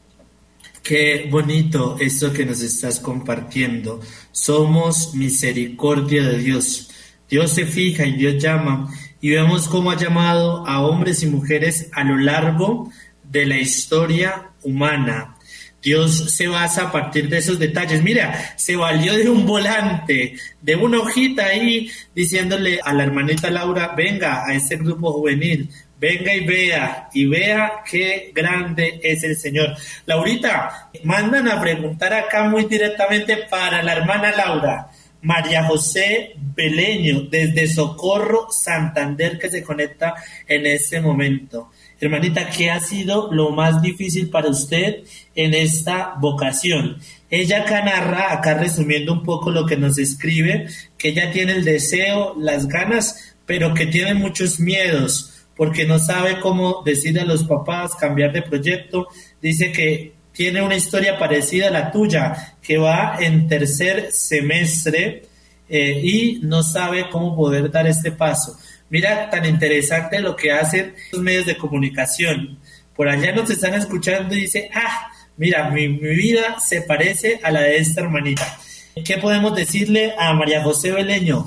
Qué 0.81 1.27
bonito 1.29 1.97
esto 1.99 2.33
que 2.33 2.47
nos 2.47 2.63
estás 2.63 2.99
compartiendo. 2.99 3.99
Somos 4.31 5.13
misericordia 5.13 6.23
de 6.23 6.39
Dios. 6.39 6.89
Dios 7.29 7.51
se 7.51 7.65
fija 7.65 8.05
y 8.05 8.13
Dios 8.13 8.41
llama 8.41 8.91
y 9.25 9.31
vemos 9.31 9.67
cómo 9.67 9.89
ha 9.89 9.97
llamado 9.97 10.67
a 10.67 10.81
hombres 10.81 11.23
y 11.23 11.25
mujeres 11.25 11.89
a 11.93 12.03
lo 12.03 12.15
largo 12.15 12.91
de 13.23 13.47
la 13.47 13.57
historia 13.57 14.51
humana. 14.61 15.35
Dios 15.81 16.31
se 16.35 16.45
basa 16.47 16.83
a 16.83 16.91
partir 16.91 17.27
de 17.27 17.39
esos 17.39 17.57
detalles. 17.57 18.03
Mira, 18.03 18.53
se 18.55 18.75
valió 18.75 19.17
de 19.17 19.27
un 19.27 19.47
volante, 19.47 20.35
de 20.61 20.75
una 20.75 20.99
hojita 20.99 21.43
ahí, 21.43 21.89
diciéndole 22.13 22.79
a 22.83 22.93
la 22.93 23.01
hermanita 23.01 23.49
Laura, 23.49 23.95
venga 23.97 24.45
a 24.45 24.53
este 24.53 24.75
grupo 24.75 25.13
juvenil, 25.13 25.71
venga 25.99 26.31
y 26.31 26.45
vea, 26.45 27.09
y 27.11 27.25
vea 27.25 27.81
qué 27.89 28.31
grande 28.31 28.99
es 29.01 29.23
el 29.23 29.35
Señor. 29.35 29.75
Laurita, 30.05 30.91
mandan 31.03 31.47
a 31.47 31.59
preguntar 31.59 32.13
acá 32.13 32.43
muy 32.43 32.65
directamente 32.65 33.37
para 33.49 33.81
la 33.81 33.93
hermana 33.93 34.31
Laura. 34.33 34.91
María 35.25 35.63
José 35.63 36.35
Beleño, 36.55 37.21
desde 37.21 37.67
Socorro, 37.67 38.47
Santander, 38.51 39.39
que 39.39 39.49
se 39.49 39.63
conecta 39.63 40.13
en 40.47 40.67
este 40.67 41.01
momento. 41.01 41.71
Hermanita, 41.99 42.47
¿qué 42.51 42.69
ha 42.69 42.79
sido 42.79 43.31
lo 43.33 43.49
más 43.49 43.81
difícil 43.81 44.29
para 44.29 44.49
usted 44.49 45.03
en 45.33 45.55
esta 45.55 46.13
vocación? 46.19 46.97
Ella 47.31 47.63
acá 47.63 47.83
narra, 47.83 48.33
acá 48.33 48.53
resumiendo 48.53 49.13
un 49.13 49.23
poco 49.23 49.49
lo 49.49 49.65
que 49.65 49.77
nos 49.77 49.97
escribe, 49.97 50.67
que 50.95 51.09
ella 51.09 51.31
tiene 51.31 51.53
el 51.53 51.65
deseo, 51.65 52.35
las 52.37 52.67
ganas, 52.67 53.35
pero 53.47 53.73
que 53.73 53.87
tiene 53.87 54.13
muchos 54.13 54.59
miedos 54.59 55.31
porque 55.55 55.85
no 55.85 55.99
sabe 55.99 56.39
cómo 56.39 56.83
decirle 56.85 57.21
a 57.21 57.25
los 57.25 57.45
papás 57.45 57.95
cambiar 57.95 58.33
de 58.33 58.41
proyecto. 58.41 59.07
Dice 59.41 59.71
que 59.71 60.14
tiene 60.35 60.61
una 60.61 60.75
historia 60.75 61.17
parecida 61.17 61.69
a 61.69 61.71
la 61.71 61.91
tuya, 61.91 62.57
que 62.61 62.77
va 62.77 63.17
en 63.19 63.47
tercer 63.47 64.11
semestre 64.11 65.23
eh, 65.69 66.01
y 66.03 66.39
no 66.43 66.61
sabe 66.61 67.09
cómo 67.09 67.35
poder 67.35 67.71
dar 67.71 67.87
este 67.87 68.11
paso. 68.11 68.57
Mira 68.89 69.29
tan 69.29 69.45
interesante 69.45 70.19
lo 70.19 70.35
que 70.35 70.51
hacen 70.51 70.93
los 71.11 71.21
medios 71.21 71.45
de 71.45 71.57
comunicación. 71.57 72.59
Por 72.95 73.07
allá 73.07 73.33
nos 73.33 73.49
están 73.49 73.73
escuchando 73.73 74.35
y 74.35 74.41
dice, 74.41 74.69
ah, 74.73 75.11
mira, 75.37 75.69
mi, 75.69 75.87
vida 75.87 76.59
se 76.59 76.81
parece 76.81 77.39
a 77.41 77.51
la 77.51 77.61
de 77.61 77.77
esta 77.77 78.01
hermanita. 78.01 78.57
¿Qué 79.05 79.17
podemos 79.17 79.55
decirle 79.55 80.13
a 80.17 80.33
María 80.33 80.63
José 80.63 80.91
Beleño? 80.91 81.45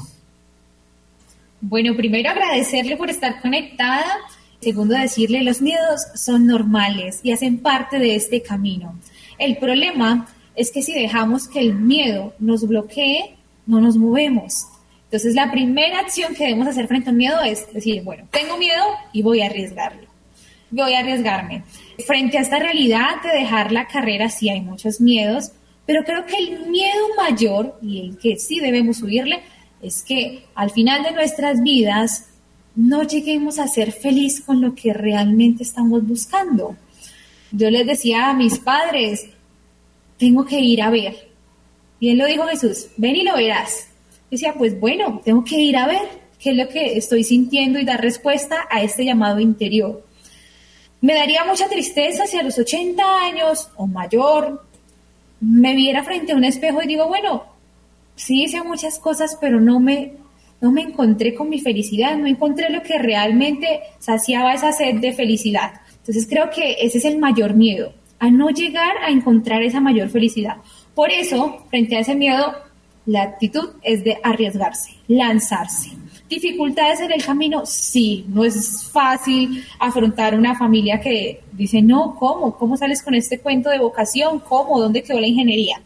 Bueno, 1.61 1.95
primero 1.97 2.31
agradecerle 2.31 2.97
por 2.97 3.11
estar 3.11 3.41
conectada. 3.41 4.05
Segundo, 4.61 4.97
decirle, 4.97 5.43
los 5.43 5.63
miedos 5.63 6.03
son 6.15 6.47
normales 6.47 7.21
y 7.23 7.33
hacen 7.33 7.59
parte 7.59 7.99
de 7.99 8.17
este 8.17 8.43
camino. 8.43 8.99
El 9.39 9.57
problema 9.57 10.27
es 10.57 10.73
que 10.73 10.83
si 10.83 10.93
dejamos 10.93 11.47
que 11.47 11.61
el 11.61 11.75
miedo 11.75 12.35
nos 12.41 12.67
bloquee, 12.67 13.37
no 13.67 13.81
nos 13.81 13.97
movemos. 13.97 14.67
Entonces, 15.05 15.35
la 15.35 15.51
primera 15.51 16.01
acción 16.01 16.35
que 16.35 16.45
debemos 16.45 16.67
hacer 16.67 16.89
frente 16.89 17.11
al 17.11 17.17
miedo 17.17 17.41
es 17.41 17.73
decir, 17.73 18.03
bueno, 18.03 18.27
tengo 18.31 18.59
miedo 18.59 18.85
y 19.13 19.23
voy 19.23 19.41
a 19.41 19.47
arriesgarlo. 19.47 20.09
Voy 20.71 20.93
a 20.93 20.99
arriesgarme. 20.99 21.63
Frente 22.05 22.37
a 22.39 22.43
esta 22.43 22.59
realidad 22.59 23.23
de 23.23 23.39
dejar 23.39 23.73
la 23.73 23.87
carrera, 23.87 24.29
sí 24.29 24.51
hay 24.51 24.61
muchos 24.61 25.01
miedos, 25.01 25.53
pero 25.87 26.05
creo 26.05 26.27
que 26.27 26.37
el 26.37 26.67
miedo 26.67 26.99
mayor 27.17 27.79
y 27.81 28.01
el 28.01 28.19
que 28.19 28.37
sí 28.37 28.61
debemos 28.61 29.01
huirle 29.03 29.41
es 29.81 30.03
que 30.03 30.45
al 30.55 30.71
final 30.71 31.03
de 31.05 31.13
nuestras 31.13 31.63
vidas 31.63 32.28
no 32.79 33.03
lleguemos 33.03 33.59
a 33.59 33.67
ser 33.67 33.93
feliz 33.93 34.41
con 34.41 34.63
lo 34.63 34.75
que 34.75 34.95
realmente 34.95 35.63
estamos 35.63 36.07
buscando. 36.07 36.77
Yo 37.51 37.71
les 37.71 37.87
decía 37.87 38.31
a 38.31 38.35
mis 38.35 38.59
padres, 38.59 39.27
tengo 40.17 40.47
que 40.47 40.61
ir 40.61 40.81
a 40.81 40.91
ver. 40.91 41.29
Bien 42.01 42.17
lo 42.17 42.27
dijo 42.27 42.47
Jesús, 42.47 42.87
ven 42.97 43.17
y 43.17 43.25
lo 43.25 43.35
verás 43.35 43.89
decía, 44.31 44.55
pues 44.57 44.79
bueno, 44.79 45.21
tengo 45.25 45.45
que 45.45 45.57
ir 45.57 45.77
a 45.77 45.87
ver 45.87 46.03
qué 46.39 46.51
es 46.51 46.57
lo 46.57 46.69
que 46.69 46.97
estoy 46.97 47.25
sintiendo 47.25 47.79
y 47.79 47.85
dar 47.85 48.01
respuesta 48.01 48.67
a 48.71 48.83
este 48.83 49.05
llamado 49.05 49.41
interior. 49.41 50.05
Me 51.01 51.15
daría 51.15 51.45
mucha 51.45 51.69
tristeza 51.69 52.27
si 52.27 52.37
a 52.37 52.43
los 52.43 52.59
80 52.59 53.03
años 53.25 53.71
o 53.77 53.87
mayor 53.87 54.65
me 55.41 55.75
viera 55.75 56.03
frente 56.03 56.33
a 56.33 56.37
un 56.37 56.45
espejo 56.45 56.83
y 56.83 56.89
digo, 56.89 57.07
bueno, 57.07 57.45
sí 58.17 58.45
hice 58.45 58.63
muchas 58.63 58.99
cosas, 58.99 59.39
pero 59.41 59.61
no 59.61 59.81
me, 59.81 60.15
no 60.61 60.73
me 60.73 60.83
encontré 60.83 61.35
con 61.35 61.49
mi 61.49 61.61
felicidad, 61.61 62.17
no 62.17 62.27
encontré 62.27 62.71
lo 62.71 62.83
que 62.83 62.99
realmente 62.99 63.81
saciaba 63.99 64.55
esa 64.55 64.73
sed 64.73 64.97
de 64.97 65.13
felicidad. 65.13 65.81
Entonces 65.99 66.27
creo 66.29 66.51
que 66.51 66.77
ese 66.81 66.99
es 66.99 67.05
el 67.05 67.19
mayor 67.19 67.55
miedo, 67.55 67.93
a 68.19 68.31
no 68.31 68.51
llegar 68.51 68.97
a 69.03 69.11
encontrar 69.11 69.63
esa 69.63 69.81
mayor 69.81 70.09
felicidad. 70.09 70.57
Por 70.95 71.11
eso, 71.11 71.65
frente 71.71 71.97
a 71.97 72.01
ese 72.01 72.17
miedo, 72.17 72.55
la 73.07 73.23
actitud 73.23 73.71
es 73.83 74.05
de 74.05 74.19
arriesgarse, 74.23 74.93
lanzarse. 75.07 75.91
¿Dificultades 76.29 77.01
en 77.01 77.13
el 77.13 77.25
camino? 77.25 77.65
Sí, 77.65 78.27
no 78.29 78.45
es 78.45 78.91
fácil 78.93 79.65
afrontar 79.79 80.35
una 80.35 80.59
familia 80.59 81.01
que 81.01 81.41
dice, 81.53 81.81
no, 81.81 82.17
¿cómo? 82.17 82.59
¿Cómo 82.59 82.77
sales 82.77 83.03
con 83.03 83.15
este 83.15 83.39
cuento 83.39 83.71
de 83.71 83.79
vocación? 83.79 84.41
¿Cómo? 84.41 84.79
¿Dónde 84.79 85.03
quedó 85.03 85.21
la 85.21 85.27
ingeniería? 85.27 85.81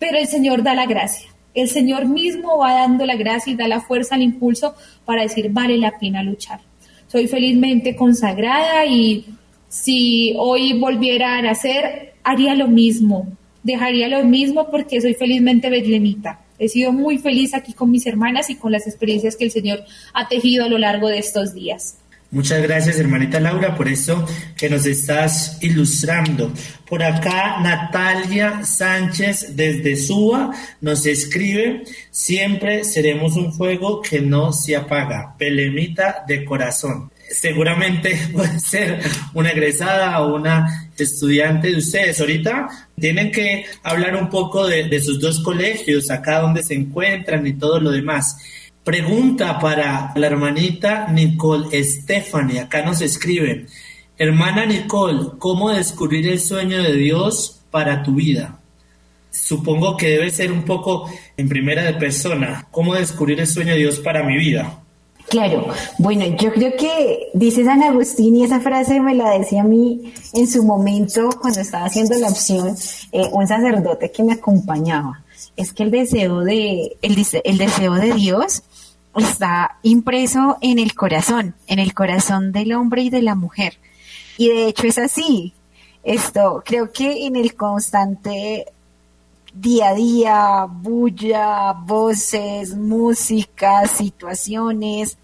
Pero 0.00 0.18
el 0.18 0.26
Señor 0.26 0.64
da 0.64 0.74
la 0.74 0.86
gracia. 0.86 1.33
El 1.54 1.68
Señor 1.68 2.06
mismo 2.06 2.58
va 2.58 2.74
dando 2.74 3.06
la 3.06 3.16
gracia 3.16 3.52
y 3.52 3.56
da 3.56 3.68
la 3.68 3.80
fuerza, 3.80 4.16
el 4.16 4.22
impulso 4.22 4.74
para 5.04 5.22
decir, 5.22 5.50
vale 5.50 5.78
la 5.78 5.98
pena 5.98 6.22
luchar. 6.22 6.60
Soy 7.06 7.28
felizmente 7.28 7.94
consagrada 7.94 8.84
y 8.86 9.24
si 9.68 10.34
hoy 10.36 10.78
volviera 10.78 11.38
a 11.38 11.42
nacer, 11.42 12.14
haría 12.24 12.54
lo 12.54 12.68
mismo. 12.68 13.28
Dejaría 13.62 14.08
lo 14.08 14.24
mismo 14.24 14.70
porque 14.70 15.00
soy 15.00 15.14
felizmente 15.14 15.70
betlemita 15.70 16.40
He 16.58 16.68
sido 16.68 16.92
muy 16.92 17.18
feliz 17.18 17.54
aquí 17.54 17.72
con 17.72 17.90
mis 17.90 18.06
hermanas 18.06 18.48
y 18.50 18.56
con 18.56 18.70
las 18.70 18.86
experiencias 18.86 19.36
que 19.36 19.44
el 19.44 19.50
Señor 19.50 19.84
ha 20.12 20.28
tejido 20.28 20.64
a 20.64 20.68
lo 20.68 20.78
largo 20.78 21.08
de 21.08 21.18
estos 21.18 21.52
días. 21.52 21.98
Muchas 22.34 22.60
gracias, 22.62 22.98
hermanita 22.98 23.38
Laura, 23.38 23.76
por 23.76 23.86
eso 23.86 24.26
que 24.56 24.68
nos 24.68 24.84
estás 24.86 25.56
ilustrando. 25.62 26.52
Por 26.84 27.00
acá, 27.00 27.60
Natalia 27.60 28.64
Sánchez 28.64 29.54
desde 29.54 29.94
Suba 29.94 30.50
nos 30.80 31.06
escribe, 31.06 31.84
siempre 32.10 32.82
seremos 32.82 33.36
un 33.36 33.52
fuego 33.52 34.02
que 34.02 34.20
no 34.20 34.52
se 34.52 34.74
apaga, 34.74 35.36
pelemita 35.38 36.24
de 36.26 36.44
corazón 36.44 37.12
seguramente 37.30 38.16
puede 38.32 38.60
ser 38.60 39.00
una 39.32 39.50
egresada 39.50 40.20
o 40.20 40.34
una 40.34 40.90
estudiante 40.96 41.70
de 41.70 41.78
ustedes. 41.78 42.20
Ahorita 42.20 42.68
tienen 42.98 43.30
que 43.30 43.66
hablar 43.82 44.16
un 44.16 44.28
poco 44.28 44.66
de, 44.66 45.00
sus 45.00 45.20
dos 45.20 45.42
colegios, 45.42 46.10
acá 46.10 46.40
donde 46.40 46.62
se 46.62 46.74
encuentran 46.74 47.46
y 47.46 47.54
todo 47.54 47.80
lo 47.80 47.90
demás. 47.90 48.36
Pregunta 48.84 49.58
para 49.58 50.12
la 50.14 50.26
hermanita 50.26 51.08
Nicole 51.08 51.82
Stephanie, 51.82 52.60
acá 52.60 52.82
nos 52.82 53.00
escriben. 53.00 53.66
Hermana 54.18 54.66
Nicole, 54.66 55.30
¿cómo 55.38 55.70
descubrir 55.70 56.28
el 56.28 56.38
sueño 56.38 56.82
de 56.82 56.92
Dios 56.92 57.62
para 57.70 58.02
tu 58.02 58.16
vida? 58.16 58.60
Supongo 59.30 59.96
que 59.96 60.10
debe 60.10 60.30
ser 60.30 60.52
un 60.52 60.64
poco 60.64 61.10
en 61.34 61.48
primera 61.48 61.82
de 61.82 61.94
persona. 61.94 62.68
¿Cómo 62.70 62.94
descubrir 62.94 63.40
el 63.40 63.46
sueño 63.46 63.72
de 63.72 63.78
Dios 63.78 64.00
para 64.00 64.22
mi 64.22 64.36
vida? 64.36 64.84
Claro, 65.28 65.68
bueno, 65.98 66.26
yo 66.36 66.52
creo 66.52 66.76
que 66.76 67.30
dice 67.32 67.64
San 67.64 67.82
Agustín 67.82 68.36
y 68.36 68.44
esa 68.44 68.60
frase 68.60 69.00
me 69.00 69.14
la 69.14 69.30
decía 69.30 69.62
a 69.62 69.64
mí 69.64 70.12
en 70.34 70.46
su 70.46 70.62
momento 70.62 71.30
cuando 71.40 71.60
estaba 71.60 71.86
haciendo 71.86 72.18
la 72.18 72.28
opción 72.28 72.76
eh, 73.10 73.28
un 73.32 73.46
sacerdote 73.46 74.10
que 74.10 74.22
me 74.22 74.34
acompañaba. 74.34 75.24
Es 75.56 75.72
que 75.72 75.84
el 75.84 75.90
deseo 75.90 76.40
de 76.40 76.96
el, 77.00 77.26
el 77.44 77.58
deseo 77.58 77.94
de 77.94 78.12
Dios 78.12 78.62
está 79.20 79.78
impreso 79.82 80.58
en 80.60 80.78
el 80.78 80.94
corazón, 80.94 81.54
en 81.66 81.78
el 81.78 81.94
corazón 81.94 82.52
del 82.52 82.72
hombre 82.72 83.02
y 83.02 83.10
de 83.10 83.22
la 83.22 83.34
mujer. 83.34 83.78
Y 84.36 84.48
de 84.48 84.66
hecho 84.66 84.86
es 84.86 84.98
así. 84.98 85.54
Esto 86.02 86.62
creo 86.64 86.92
que 86.92 87.26
en 87.26 87.36
el 87.36 87.54
constante 87.54 88.66
día 89.54 89.90
a 89.90 89.94
día, 89.94 90.66
bulla, 90.68 91.72
voces, 91.72 92.76
música, 92.76 93.86
situaciones, 93.86 95.16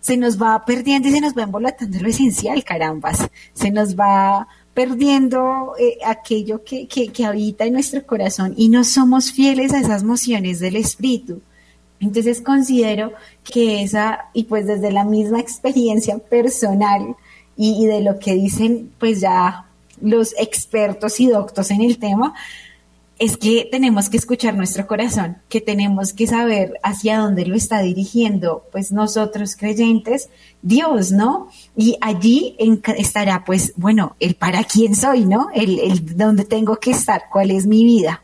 se 0.00 0.16
nos 0.16 0.40
va 0.40 0.64
perdiendo 0.64 1.08
y 1.08 1.12
se 1.12 1.20
nos 1.20 1.36
va 1.36 1.42
embolatando 1.42 1.98
lo 2.00 2.08
esencial, 2.08 2.62
carambas. 2.62 3.28
Se 3.52 3.70
nos 3.70 3.96
va 3.96 4.46
perdiendo 4.74 5.74
eh, 5.78 5.98
aquello 6.06 6.62
que, 6.62 6.86
que, 6.86 7.08
que 7.08 7.24
habita 7.24 7.64
en 7.64 7.72
nuestro 7.72 8.06
corazón 8.06 8.54
y 8.56 8.68
no 8.68 8.84
somos 8.84 9.32
fieles 9.32 9.72
a 9.72 9.80
esas 9.80 10.04
mociones 10.04 10.60
del 10.60 10.76
espíritu. 10.76 11.42
Entonces 12.00 12.40
considero 12.40 13.12
que 13.44 13.82
esa, 13.82 14.26
y 14.32 14.44
pues 14.44 14.66
desde 14.66 14.92
la 14.92 15.04
misma 15.04 15.40
experiencia 15.40 16.18
personal 16.18 17.16
y, 17.56 17.86
de 17.86 18.02
lo 18.02 18.18
que 18.18 18.34
dicen 18.34 18.92
pues 18.98 19.20
ya 19.20 19.66
los 20.00 20.34
expertos 20.38 21.18
y 21.18 21.26
doctos 21.26 21.72
en 21.72 21.82
el 21.82 21.98
tema, 21.98 22.34
es 23.18 23.36
que 23.36 23.66
tenemos 23.68 24.08
que 24.08 24.16
escuchar 24.16 24.54
nuestro 24.54 24.86
corazón, 24.86 25.38
que 25.48 25.60
tenemos 25.60 26.12
que 26.12 26.28
saber 26.28 26.74
hacia 26.84 27.18
dónde 27.18 27.46
lo 27.46 27.56
está 27.56 27.80
dirigiendo, 27.80 28.64
pues 28.70 28.92
nosotros 28.92 29.56
creyentes, 29.56 30.28
Dios, 30.62 31.10
¿no? 31.10 31.48
Y 31.76 31.96
allí 32.00 32.54
estará, 32.96 33.44
pues, 33.44 33.72
bueno, 33.74 34.14
el 34.20 34.36
para 34.36 34.62
quién 34.62 34.94
soy, 34.94 35.24
¿no? 35.24 35.48
El, 35.52 35.80
el 35.80 36.16
dónde 36.16 36.44
tengo 36.44 36.76
que 36.76 36.92
estar, 36.92 37.22
cuál 37.32 37.50
es 37.50 37.66
mi 37.66 37.84
vida. 37.84 38.22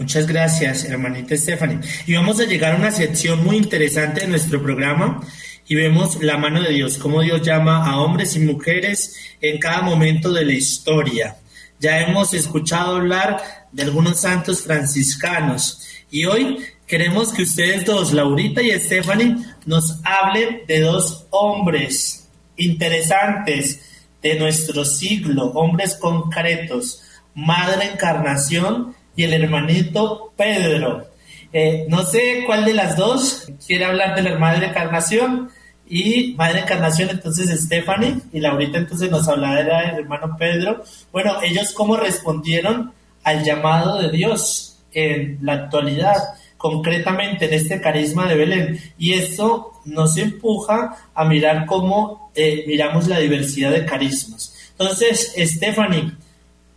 Muchas 0.00 0.26
gracias, 0.26 0.86
hermanita 0.86 1.36
Stephanie. 1.36 1.78
Y 2.06 2.14
vamos 2.14 2.40
a 2.40 2.46
llegar 2.46 2.72
a 2.72 2.76
una 2.76 2.90
sección 2.90 3.44
muy 3.44 3.58
interesante 3.58 4.22
de 4.22 4.28
nuestro 4.28 4.62
programa 4.62 5.20
y 5.68 5.74
vemos 5.74 6.22
la 6.22 6.38
mano 6.38 6.62
de 6.62 6.72
Dios, 6.72 6.96
cómo 6.96 7.20
Dios 7.20 7.42
llama 7.42 7.84
a 7.84 8.00
hombres 8.00 8.34
y 8.34 8.38
mujeres 8.40 9.14
en 9.42 9.58
cada 9.58 9.82
momento 9.82 10.32
de 10.32 10.46
la 10.46 10.54
historia. 10.54 11.36
Ya 11.80 12.00
hemos 12.00 12.32
escuchado 12.32 12.96
hablar 12.96 13.42
de 13.72 13.82
algunos 13.82 14.20
santos 14.20 14.62
franciscanos 14.62 15.86
y 16.10 16.24
hoy 16.24 16.64
queremos 16.86 17.34
que 17.34 17.42
ustedes 17.42 17.84
dos, 17.84 18.14
Laurita 18.14 18.62
y 18.62 18.70
Stephanie, 18.80 19.36
nos 19.66 20.00
hablen 20.02 20.62
de 20.66 20.80
dos 20.80 21.26
hombres 21.28 22.26
interesantes 22.56 23.82
de 24.22 24.36
nuestro 24.36 24.86
siglo, 24.86 25.50
hombres 25.50 25.94
concretos, 25.96 27.02
Madre 27.34 27.90
Encarnación 27.92 28.98
y 29.20 29.24
el 29.24 29.34
hermanito 29.34 30.32
Pedro. 30.34 31.06
Eh, 31.52 31.84
no 31.88 32.04
sé 32.04 32.44
cuál 32.46 32.64
de 32.64 32.72
las 32.72 32.96
dos 32.96 33.52
quiere 33.66 33.84
hablar 33.84 34.14
de 34.16 34.22
la 34.22 34.38
Madre 34.38 34.68
Encarnación 34.68 35.50
y 35.86 36.32
Madre 36.38 36.60
Encarnación, 36.60 37.10
entonces 37.10 37.50
Stephanie, 37.60 38.16
y 38.32 38.40
Laurita 38.40 38.78
entonces 38.78 39.10
nos 39.10 39.28
hablará 39.28 39.88
del 39.88 40.04
hermano 40.04 40.36
Pedro. 40.38 40.82
Bueno, 41.12 41.36
ellos 41.42 41.74
cómo 41.74 41.98
respondieron 41.98 42.94
al 43.22 43.44
llamado 43.44 44.00
de 44.00 44.10
Dios 44.10 44.78
en 44.94 45.38
la 45.42 45.52
actualidad, 45.52 46.16
concretamente 46.56 47.44
en 47.44 47.52
este 47.52 47.78
carisma 47.78 48.26
de 48.26 48.36
Belén. 48.36 48.80
Y 48.96 49.12
esto 49.12 49.72
nos 49.84 50.16
empuja 50.16 50.96
a 51.14 51.24
mirar 51.26 51.66
cómo 51.66 52.30
eh, 52.34 52.64
miramos 52.66 53.06
la 53.06 53.18
diversidad 53.18 53.70
de 53.70 53.84
carismas. 53.84 54.56
Entonces, 54.78 55.34
Stephanie, 55.36 56.12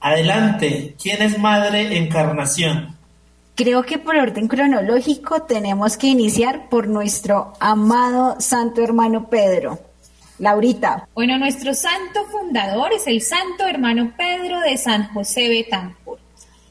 adelante, 0.04 0.96
¿quién 1.02 1.22
es 1.22 1.40
Madre 1.40 1.98
Encarnación? 1.98 2.98
Creo 3.56 3.84
que 3.84 3.98
por 3.98 4.18
orden 4.18 4.48
cronológico 4.48 5.44
tenemos 5.44 5.96
que 5.96 6.08
iniciar 6.08 6.68
por 6.70 6.88
nuestro 6.88 7.54
amado 7.60 8.36
santo 8.40 8.84
hermano 8.84 9.30
Pedro. 9.30 9.80
Laurita. 10.40 11.08
Bueno, 11.14 11.38
nuestro 11.38 11.74
santo 11.74 12.26
fundador 12.30 12.92
es 12.92 13.08
el 13.08 13.22
santo 13.22 13.66
hermano 13.66 14.14
Pedro 14.18 14.60
de 14.60 14.78
San 14.78 15.08
José 15.14 15.48
Betancourt. 15.48 16.22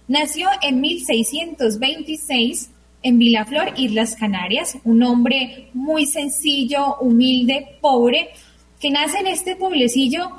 Nació 0.09 0.49
en 0.61 0.81
1626 0.81 2.71
en 3.03 3.19
Vilaflor, 3.19 3.73
Islas 3.77 4.15
Canarias, 4.17 4.77
un 4.85 5.03
hombre 5.03 5.71
muy 5.73 6.05
sencillo, 6.07 6.97
humilde, 6.97 7.79
pobre, 7.81 8.31
que 8.79 8.91
nace 8.91 9.21
en 9.21 9.29
este 9.29 9.57
pueblecillo 9.57 10.31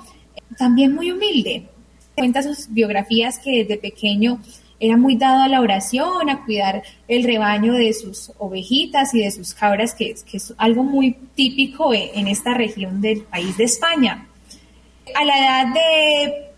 también 0.57 0.93
muy 0.93 1.11
humilde. 1.11 1.69
Cuenta 2.15 2.43
sus 2.43 2.71
biografías 2.71 3.39
que 3.39 3.63
desde 3.63 3.77
pequeño 3.77 4.39
era 4.79 4.97
muy 4.97 5.15
dado 5.15 5.43
a 5.43 5.47
la 5.47 5.61
oración, 5.61 6.29
a 6.29 6.43
cuidar 6.43 6.83
el 7.07 7.23
rebaño 7.23 7.73
de 7.73 7.93
sus 7.93 8.31
ovejitas 8.37 9.13
y 9.13 9.21
de 9.21 9.31
sus 9.31 9.53
cabras, 9.53 9.93
que, 9.93 10.11
es 10.11 10.53
algo 10.57 10.83
muy 10.83 11.13
típico 11.35 11.93
e, 11.93 12.11
en 12.15 12.27
esta 12.27 12.53
región 12.53 12.99
del 12.99 13.21
país 13.21 13.55
de 13.55 13.63
España. 13.63 14.27
A 15.15 15.23
la 15.23 15.39
edad 15.39 15.73
de 15.73 16.53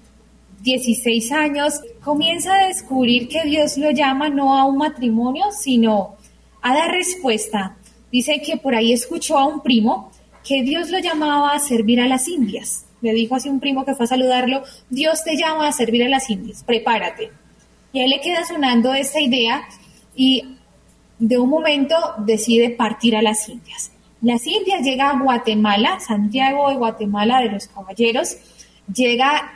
16 0.63 1.31
años 1.33 1.81
comienza 2.03 2.55
a 2.55 2.67
descubrir 2.67 3.27
que 3.27 3.43
Dios 3.43 3.77
lo 3.77 3.91
llama 3.91 4.29
no 4.29 4.57
a 4.57 4.65
un 4.65 4.77
matrimonio, 4.77 5.45
sino 5.51 6.15
a 6.63 6.73
dar 6.73 6.91
respuesta. 6.91 7.77
Dice 8.11 8.41
que 8.41 8.57
por 8.57 8.73
ahí 8.73 8.91
escuchó 8.91 9.37
a 9.37 9.45
un 9.45 9.61
primo 9.61 10.11
que 10.43 10.63
Dios 10.63 10.89
lo 10.89 10.97
llamaba 10.97 11.53
a 11.53 11.59
servir 11.59 12.01
a 12.01 12.07
las 12.07 12.27
indias. 12.27 12.84
Le 13.05 13.13
dijo 13.13 13.35
así 13.35 13.49
un 13.49 13.59
primo 13.59 13.85
que 13.85 13.93
fue 13.93 14.05
a 14.05 14.07
saludarlo, 14.07 14.63
Dios 14.89 15.23
te 15.23 15.37
llama 15.37 15.67
a 15.67 15.71
servir 15.71 16.03
a 16.03 16.09
las 16.09 16.27
indias, 16.27 16.63
prepárate. 16.63 17.29
Y 17.93 17.99
a 17.99 18.05
él 18.05 18.09
le 18.09 18.19
queda 18.19 18.43
sonando 18.45 18.95
esta 18.95 19.21
idea 19.21 19.63
y 20.15 20.43
de 21.19 21.37
un 21.37 21.49
momento 21.49 21.95
decide 22.25 22.71
partir 22.71 23.15
a 23.15 23.21
las 23.21 23.47
Indias. 23.47 23.91
Las 24.21 24.47
Indias 24.47 24.81
llega 24.81 25.11
a 25.11 25.21
Guatemala, 25.21 25.99
Santiago 25.99 26.67
de 26.69 26.77
Guatemala 26.77 27.41
de 27.41 27.51
los 27.51 27.67
Caballeros, 27.67 28.37
llega 28.91 29.53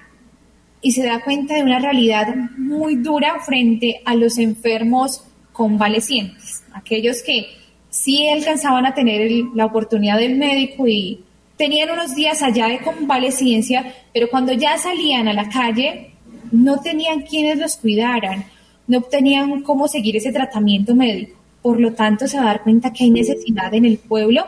y 0.80 0.92
se 0.92 1.04
da 1.04 1.24
cuenta 1.24 1.56
de 1.56 1.64
una 1.64 1.80
realidad 1.80 2.36
muy 2.56 2.98
dura 2.98 3.40
frente 3.40 4.02
a 4.06 4.14
los 4.14 4.38
enfermos 4.38 5.24
convalecientes, 5.52 6.64
aquellos 6.72 7.24
que 7.24 7.48
sí 7.90 8.30
alcanzaban 8.30 8.86
a 8.86 8.94
tener 8.94 9.30
la 9.56 9.66
oportunidad 9.66 10.20
del 10.20 10.38
médico 10.38 10.88
y 10.88 11.24
tenían 11.60 11.92
unos 11.92 12.16
días 12.16 12.42
allá 12.42 12.68
de 12.68 12.80
convalecencia, 12.80 13.94
pero 14.14 14.30
cuando 14.30 14.54
ya 14.54 14.78
salían 14.78 15.28
a 15.28 15.34
la 15.34 15.50
calle 15.50 16.12
no 16.54 16.80
tenían 16.80 17.24
quienes 17.24 17.60
los 17.60 17.76
cuidaran, 17.76 18.46
no 18.88 19.02
tenían 19.02 19.62
cómo 19.62 19.90
seguir 19.90 20.16
ese 20.16 20.32
tratamiento 20.32 20.96
médico. 20.96 21.38
Por 21.62 21.82
lo 21.82 21.92
tanto, 21.92 22.30
se 22.30 22.38
va 22.38 22.44
a 22.44 22.46
dar 22.48 22.64
cuenta 22.64 22.94
que 22.94 23.04
hay 23.04 23.10
necesidad 23.10 23.74
en 23.74 23.84
el 23.84 23.98
pueblo 23.98 24.46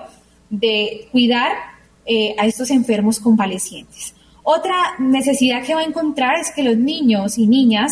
de 0.50 1.10
cuidar 1.12 1.52
eh, 2.06 2.34
a 2.40 2.46
estos 2.46 2.72
enfermos 2.72 3.20
convalecientes. 3.20 4.16
Otra 4.44 4.96
necesidad 4.98 5.64
que 5.66 5.76
va 5.76 5.82
a 5.82 5.86
encontrar 5.86 6.40
es 6.40 6.52
que 6.52 6.64
los 6.64 6.78
niños 6.78 7.38
y 7.38 7.46
niñas 7.46 7.92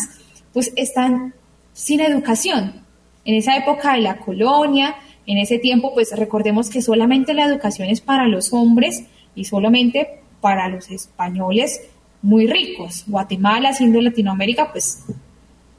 pues 0.54 0.72
están 0.76 1.34
sin 1.74 2.00
educación. 2.00 2.86
En 3.26 3.34
esa 3.34 3.54
época 3.54 3.92
de 3.92 4.00
la 4.00 4.16
colonia, 4.16 4.96
en 5.26 5.36
ese 5.36 5.58
tiempo, 5.58 5.92
pues 5.92 6.10
recordemos 6.16 6.70
que 6.70 6.80
solamente 6.80 7.34
la 7.34 7.44
educación 7.44 7.88
es 7.88 8.00
para 8.00 8.26
los 8.26 8.52
hombres 8.54 9.04
y 9.34 9.44
solamente 9.44 10.20
para 10.40 10.68
los 10.68 10.90
españoles 10.90 11.80
muy 12.22 12.46
ricos. 12.46 13.04
Guatemala, 13.06 13.72
siendo 13.72 14.00
Latinoamérica, 14.00 14.72
pues 14.72 15.04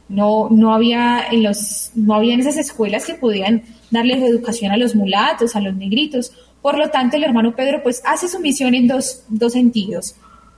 no, 0.10 0.50
no, 0.50 0.74
había 0.74 1.26
en 1.32 1.44
los, 1.44 1.92
no 1.96 2.16
había 2.16 2.34
en 2.34 2.42
esas 2.42 2.58
escuelas 2.58 3.06
que 3.06 3.14
podían 3.14 3.64
darles 3.92 4.22
educación 4.22 4.72
a 4.72 4.78
los 4.78 4.96
mulatos, 4.96 5.56
a 5.56 5.62
los 5.62 5.76
negritos. 5.76 6.32
Por 6.62 6.78
lo 6.78 6.90
tanto, 6.90 7.18
el 7.18 7.24
hermano 7.24 7.56
Pedro 7.56 7.82
pues 7.84 8.02
hace 8.06 8.28
su 8.28 8.40
misión 8.40 8.76
en 8.76 8.88
dos, 8.88 9.24
dos 9.30 9.54
sentidos. 9.54 10.16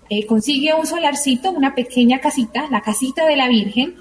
Eh, 0.09 0.25
consigue 0.25 0.73
un 0.73 0.85
solarcito, 0.85 1.51
una 1.51 1.75
pequeña 1.75 2.19
casita, 2.19 2.67
la 2.69 2.81
casita 2.81 3.25
de 3.25 3.35
la 3.35 3.47
Virgen, 3.47 3.95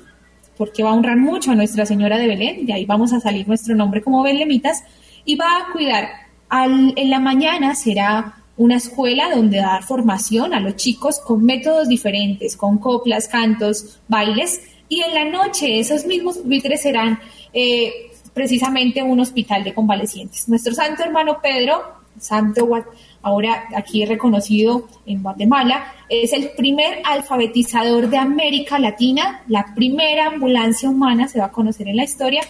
porque 0.56 0.82
va 0.82 0.90
a 0.90 0.94
honrar 0.94 1.16
mucho 1.16 1.52
a 1.52 1.54
Nuestra 1.54 1.86
Señora 1.86 2.18
de 2.18 2.26
Belén, 2.26 2.66
de 2.66 2.72
ahí 2.72 2.84
vamos 2.84 3.12
a 3.12 3.20
salir 3.20 3.46
nuestro 3.48 3.74
nombre 3.74 4.02
como 4.02 4.22
Belemitas, 4.22 4.82
y 5.24 5.36
va 5.36 5.46
a 5.46 5.72
cuidar. 5.72 6.08
Al, 6.48 6.92
en 6.96 7.08
la 7.08 7.20
mañana 7.20 7.74
será 7.74 8.41
una 8.56 8.76
escuela 8.76 9.34
donde 9.34 9.58
dar 9.58 9.82
formación 9.82 10.54
a 10.54 10.60
los 10.60 10.76
chicos 10.76 11.18
con 11.18 11.44
métodos 11.44 11.88
diferentes, 11.88 12.56
con 12.56 12.78
coplas, 12.78 13.28
cantos, 13.28 14.00
bailes, 14.08 14.62
y 14.88 15.00
en 15.00 15.14
la 15.14 15.24
noche 15.24 15.80
esos 15.80 16.04
mismos 16.04 16.38
pupitres 16.38 16.82
serán 16.82 17.18
eh, 17.54 17.92
precisamente 18.34 19.02
un 19.02 19.20
hospital 19.20 19.64
de 19.64 19.72
convalecientes. 19.72 20.48
Nuestro 20.48 20.74
santo 20.74 21.02
hermano 21.02 21.38
Pedro, 21.42 21.82
santo 22.18 22.68
ahora 23.22 23.64
aquí 23.74 24.04
reconocido 24.04 24.86
en 25.06 25.22
Guatemala, 25.22 25.94
es 26.08 26.32
el 26.32 26.50
primer 26.50 27.00
alfabetizador 27.04 28.10
de 28.10 28.18
América 28.18 28.78
Latina, 28.78 29.42
la 29.48 29.74
primera 29.74 30.26
ambulancia 30.26 30.90
humana 30.90 31.26
se 31.28 31.38
va 31.38 31.46
a 31.46 31.52
conocer 31.52 31.88
en 31.88 31.96
la 31.96 32.04
historia, 32.04 32.42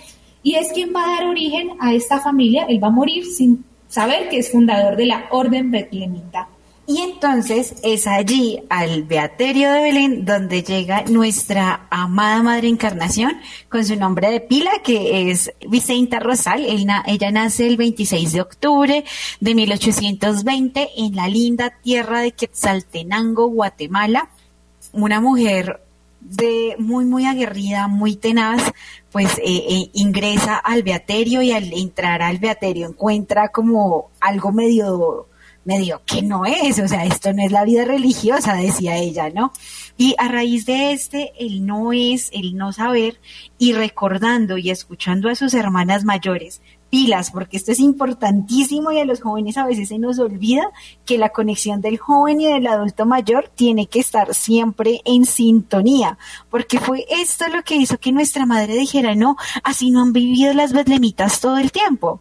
y 0.43 0.57
es 0.57 0.73
quien 0.73 0.93
va 0.95 1.05
a 1.05 1.15
dar 1.15 1.29
origen 1.29 1.71
a 1.79 1.95
esta 1.95 2.21
familia, 2.21 2.65
él 2.69 2.83
va 2.83 2.89
a 2.89 2.91
morir 2.91 3.25
sin 3.25 3.65
saber 3.93 4.31
que 4.31 4.39
es 4.39 4.51
fundador 4.51 4.97
de 4.97 5.05
la 5.05 5.27
Orden 5.31 5.71
Betlemita. 5.71 6.49
Y 6.87 7.03
entonces 7.03 7.75
es 7.85 8.07
allí, 8.07 8.61
al 8.71 9.05
Beaterio 9.05 9.71
de 9.71 9.83
Belén, 9.83 10.25
donde 10.25 10.63
llega 10.63 11.05
nuestra 11.05 11.87
amada 11.91 12.43
Madre 12.43 12.69
Encarnación 12.69 13.39
con 13.69 13.85
su 13.85 13.95
nombre 13.95 14.31
de 14.31 14.41
pila, 14.41 14.71
que 14.83 15.31
es 15.31 15.53
Vicenta 15.69 16.19
Rosal. 16.21 16.65
ella 16.65 17.31
nace 17.31 17.69
el 17.69 17.77
26 17.77 18.33
de 18.33 18.41
octubre 18.41 19.05
de 19.41 19.55
1820 19.55 20.89
en 20.97 21.15
la 21.15 21.29
linda 21.29 21.79
tierra 21.83 22.21
de 22.21 22.33
Quetzaltenango, 22.33 23.47
Guatemala. 23.47 24.31
Una 24.93 25.21
mujer 25.21 25.83
de 26.25 26.77
muy, 26.79 27.05
muy 27.05 27.27
aguerrida, 27.27 27.89
muy 27.89 28.17
tenaz, 28.17 28.73
pues 29.11 29.39
eh, 29.39 29.43
eh, 29.45 29.91
ingresa 29.93 30.57
al 30.57 30.83
beaterio 30.83 31.43
y 31.43 31.53
al 31.53 31.73
entrar 31.73 32.23
al 32.23 32.39
beaterio 32.39 32.89
encuentra 32.89 33.49
como 33.49 34.11
algo 34.21 34.53
medio, 34.53 35.29
medio 35.65 36.03
que 36.07 36.23
no 36.23 36.47
es, 36.47 36.79
o 36.79 36.89
sea, 36.89 37.05
esto 37.05 37.33
no 37.33 37.43
es 37.45 37.53
la 37.53 37.65
vida 37.65 37.85
religiosa, 37.85 38.55
decía 38.55 38.97
ella, 38.97 39.31
¿no? 39.31 39.53
Y 39.97 40.15
a 40.19 40.29
raíz 40.29 40.65
de 40.65 40.93
este, 40.93 41.33
el 41.39 41.67
no 41.67 41.93
es, 41.93 42.31
el 42.33 42.57
no 42.57 42.73
saber, 42.73 43.21
y 43.59 43.73
recordando 43.73 44.57
y 44.59 44.71
escuchando 44.71 45.29
a 45.29 45.35
sus 45.35 45.55
hermanas 45.55 46.05
mayores, 46.05 46.63
pilas, 46.93 47.31
porque 47.31 47.57
esto 47.57 47.73
es 47.73 47.81
importantísimo 47.81 48.93
y 48.93 49.01
a 49.01 49.07
los 49.07 49.23
jóvenes 49.23 49.57
a 49.57 49.65
veces 49.65 49.89
se 49.89 49.99
nos 49.99 50.19
olvida 50.19 50.71
que 51.07 51.17
la 51.17 51.31
conexión 51.31 51.81
del 51.81 51.97
joven 51.97 52.39
y 52.43 52.47
del 52.47 52.67
adulto 52.67 53.07
mayor 53.07 53.51
tiene 53.55 53.87
que 53.87 53.99
estar 53.99 54.35
siempre 54.35 55.01
en 55.07 55.25
sintonía, 55.25 56.19
porque 56.51 56.79
fue 56.79 57.07
esto 57.09 57.49
lo 57.49 57.63
que 57.63 57.77
hizo 57.77 57.97
que 57.97 58.13
nuestra 58.13 58.45
madre 58.45 58.75
dijera, 58.75 59.15
no, 59.15 59.39
así 59.65 59.91
no 59.91 60.03
han 60.03 60.13
vivido 60.13 60.53
las 60.53 60.75
betlemitas 60.75 61.41
todo 61.41 61.57
el 61.57 61.73
tiempo. 61.73 62.21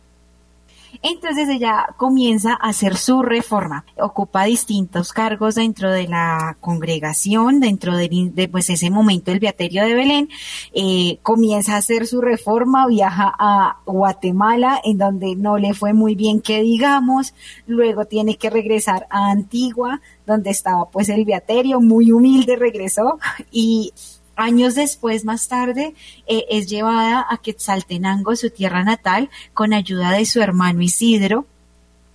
Entonces 1.03 1.49
ella 1.49 1.87
comienza 1.97 2.53
a 2.53 2.69
hacer 2.69 2.95
su 2.95 3.23
reforma, 3.23 3.85
ocupa 3.97 4.43
distintos 4.43 5.13
cargos 5.13 5.55
dentro 5.55 5.91
de 5.91 6.07
la 6.07 6.57
congregación, 6.59 7.59
dentro 7.59 7.97
de, 7.97 8.49
pues 8.51 8.69
ese 8.69 8.91
momento 8.91 9.31
el 9.31 9.39
Beaterio 9.39 9.83
de 9.83 9.95
Belén, 9.95 10.29
eh, 10.73 11.17
comienza 11.23 11.73
a 11.73 11.77
hacer 11.77 12.05
su 12.05 12.21
reforma, 12.21 12.87
viaja 12.87 13.33
a 13.37 13.77
Guatemala, 13.85 14.79
en 14.83 14.99
donde 14.99 15.35
no 15.35 15.57
le 15.57 15.73
fue 15.73 15.93
muy 15.93 16.13
bien 16.15 16.39
que 16.39 16.61
digamos, 16.61 17.33
luego 17.65 18.05
tiene 18.05 18.37
que 18.37 18.51
regresar 18.51 19.07
a 19.09 19.31
Antigua, 19.31 20.01
donde 20.27 20.51
estaba 20.51 20.89
pues 20.89 21.09
el 21.09 21.25
Beaterio, 21.25 21.81
muy 21.81 22.11
humilde 22.11 22.55
regresó. 22.55 23.19
Y 23.51 23.93
Años 24.35 24.75
después, 24.75 25.25
más 25.25 25.47
tarde, 25.47 25.93
eh, 26.27 26.45
es 26.49 26.67
llevada 26.67 27.25
a 27.29 27.37
Quetzaltenango, 27.37 28.35
su 28.35 28.49
tierra 28.49 28.83
natal, 28.83 29.29
con 29.53 29.73
ayuda 29.73 30.11
de 30.11 30.25
su 30.25 30.41
hermano 30.41 30.81
Isidro, 30.81 31.45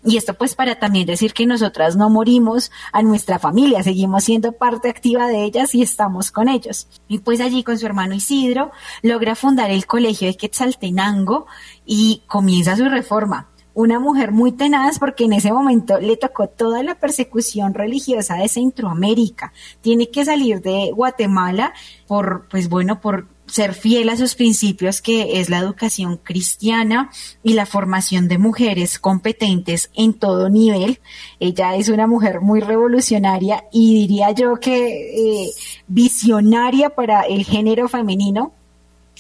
y 0.07 0.17
esto 0.17 0.35
pues 0.35 0.55
para 0.55 0.79
también 0.79 1.05
decir 1.05 1.35
que 1.35 1.47
nosotras 1.47 1.97
no 1.97 2.09
morimos 2.09 2.71
a 2.93 3.03
nuestra 3.03 3.41
familia, 3.41 3.83
seguimos 3.83 4.23
siendo 4.23 4.53
parte 4.53 4.89
activa 4.89 5.27
de 5.27 5.43
ellas 5.43 5.75
y 5.75 5.83
estamos 5.83 6.31
con 6.31 6.49
ellos. 6.49 6.87
Y 7.09 7.19
pues 7.19 7.41
allí 7.41 7.65
con 7.65 7.77
su 7.77 7.87
hermano 7.87 8.15
Isidro 8.15 8.71
logra 9.03 9.35
fundar 9.35 9.73
el 9.73 9.85
colegio 9.85 10.29
de 10.29 10.37
Quetzaltenango 10.37 11.47
y 11.85 12.23
comienza 12.29 12.77
su 12.77 12.89
reforma 12.89 13.49
una 13.77 14.01
mujer 14.01 14.33
muy 14.33 14.53
tenaz 14.53 14.99
porque 14.99 15.25
en 15.25 15.35
ese 15.35 15.53
momento 15.53 16.01
le 16.01 16.17
tocó 16.17 16.49
toda 16.49 16.83
la 16.83 16.95
persecución 16.95 17.75
religiosa 17.75 18.37
de 18.37 18.49
Centroamérica. 18.49 19.53
Tiene 19.83 20.09
que 20.09 20.25
salir 20.25 20.63
de 20.63 20.91
Guatemala 20.95 21.75
por, 22.07 22.49
pues 22.49 22.71
bueno, 22.71 23.03
por 23.03 23.29
ser 23.47 23.75
fiel 23.75 24.09
a 24.09 24.17
sus 24.17 24.35
principios 24.35 25.03
que 25.03 25.41
es 25.41 25.51
la 25.51 25.59
educación 25.59 26.17
cristiana 26.17 27.11
y 27.43 27.53
la 27.53 27.67
formación 27.67 28.29
de 28.29 28.39
mujeres 28.39 28.99
competentes 28.99 29.91
en 29.95 30.15
todo 30.15 30.49
nivel. 30.49 30.99
Ella 31.39 31.77
es 31.77 31.91
una 31.91 32.07
mujer 32.07 32.41
muy 32.41 32.61
revolucionaria 32.61 33.65
y 33.71 33.95
diría 33.95 34.31
yo 34.31 34.57
que 34.57 35.45
eh, 35.45 35.51
visionaria 35.87 36.91
para 36.91 37.21
el 37.21 37.45
género 37.45 37.89
femenino 37.89 38.55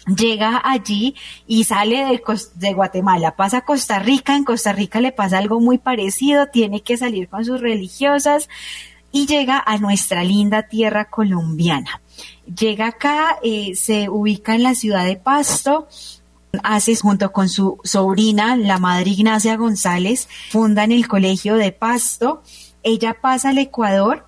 llega 0.06 0.60
allí 0.64 1.14
y 1.46 1.64
sale 1.64 2.20
de, 2.54 2.72
Guatemala, 2.72 3.36
pasa 3.36 3.58
a 3.58 3.64
Costa 3.64 3.98
Rica, 3.98 4.36
en 4.36 4.44
Costa 4.44 4.72
Rica 4.72 5.00
le 5.00 5.12
pasa 5.12 5.38
algo 5.38 5.60
muy 5.60 5.78
parecido, 5.78 6.46
tiene 6.46 6.82
que 6.82 6.96
salir 6.96 7.28
con 7.28 7.44
sus 7.44 7.60
religiosas 7.60 8.48
y 9.12 9.26
llega 9.26 9.62
a 9.64 9.78
nuestra 9.78 10.22
linda 10.24 10.64
tierra 10.64 11.06
colombiana. 11.06 12.00
Llega 12.46 12.88
acá, 12.88 13.38
eh, 13.42 13.74
se 13.74 14.08
ubica 14.08 14.54
en 14.54 14.62
la 14.62 14.74
ciudad 14.74 15.04
de 15.04 15.16
Pasto, 15.16 15.88
hace 16.62 16.94
junto 16.96 17.32
con 17.32 17.48
su 17.48 17.78
sobrina, 17.82 18.56
la 18.56 18.78
madre 18.78 19.10
Ignacia 19.10 19.56
González, 19.56 20.28
fundan 20.50 20.92
el 20.92 21.08
colegio 21.08 21.56
de 21.56 21.72
Pasto, 21.72 22.42
ella 22.82 23.16
pasa 23.20 23.50
al 23.50 23.58
Ecuador, 23.58 24.26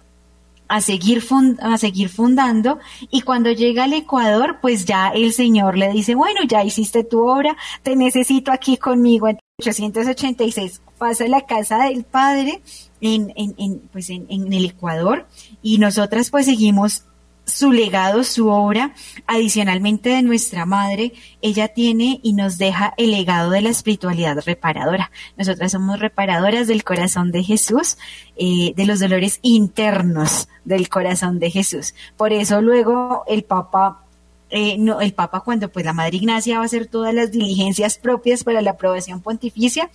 a 0.69 0.81
seguir, 0.81 1.23
a 1.61 1.79
seguir 1.79 2.09
fundando 2.09 2.79
y 3.11 3.23
cuando 3.23 3.51
llega 3.51 3.85
al 3.85 3.95
Ecuador, 3.95 4.59
pues 4.61 4.85
ya 4.85 5.09
el 5.09 5.33
Señor 5.33 5.77
le 5.77 5.91
dice, 5.91 6.15
bueno, 6.15 6.41
ya 6.47 6.63
hiciste 6.63 7.05
tu 7.05 7.27
obra, 7.27 7.57
te 7.83 7.97
necesito 7.97 8.53
aquí 8.53 8.77
conmigo. 8.77 9.29
En 9.29 9.39
886 9.61 10.83
pasa 10.99 11.25
a 11.25 11.29
la 11.29 11.47
casa 11.47 11.85
del 11.85 12.05
Padre 12.05 12.61
en, 13.01 13.33
en, 13.37 13.55
en 13.59 13.79
pues 13.93 14.11
en, 14.11 14.27
en 14.29 14.53
el 14.53 14.67
Ecuador 14.67 15.27
y 15.63 15.79
nosotras 15.79 16.31
pues 16.31 16.47
seguimos 16.47 17.05
su 17.49 17.73
legado, 17.73 18.23
su 18.25 18.49
obra, 18.49 18.95
adicionalmente 19.27 20.11
de 20.11 20.23
nuestra 20.23 20.67
madre, 20.67 21.15
ella 21.43 21.69
tiene 21.69 22.21
y 22.23 22.35
nos 22.35 22.59
deja 22.59 22.95
el 22.97 23.11
legado 23.11 23.51
de 23.51 23.63
la 23.63 23.71
espiritualidad 23.71 24.39
reparadora. 24.45 25.11
Nosotras 25.37 25.73
somos 25.73 25.99
reparadoras 25.99 26.69
del 26.69 26.85
corazón 26.85 27.33
de 27.33 27.43
Jesús, 27.43 27.97
eh, 28.37 28.73
de 28.77 28.87
los 28.87 29.01
dolores 29.01 29.41
internos 29.43 30.49
del 30.65 30.89
corazón 30.89 31.39
de 31.39 31.51
Jesús. 31.51 31.95
Por 32.17 32.33
eso 32.33 32.61
luego 32.61 33.25
el 33.27 33.45
Papa 33.45 34.05
eh, 34.51 34.79
no, 34.79 35.01
el 35.01 35.13
Papa 35.13 35.41
cuando 35.41 35.69
pues 35.69 35.85
la 35.85 35.93
Madre 35.93 36.17
Ignacia 36.17 36.57
va 36.57 36.63
a 36.63 36.67
hacer 36.67 36.87
todas 36.87 37.13
las 37.13 37.31
diligencias 37.33 37.99
propias 37.99 38.45
para 38.45 38.63
la 38.63 38.71
aprobación 38.71 39.21
pontificia, 39.21 39.91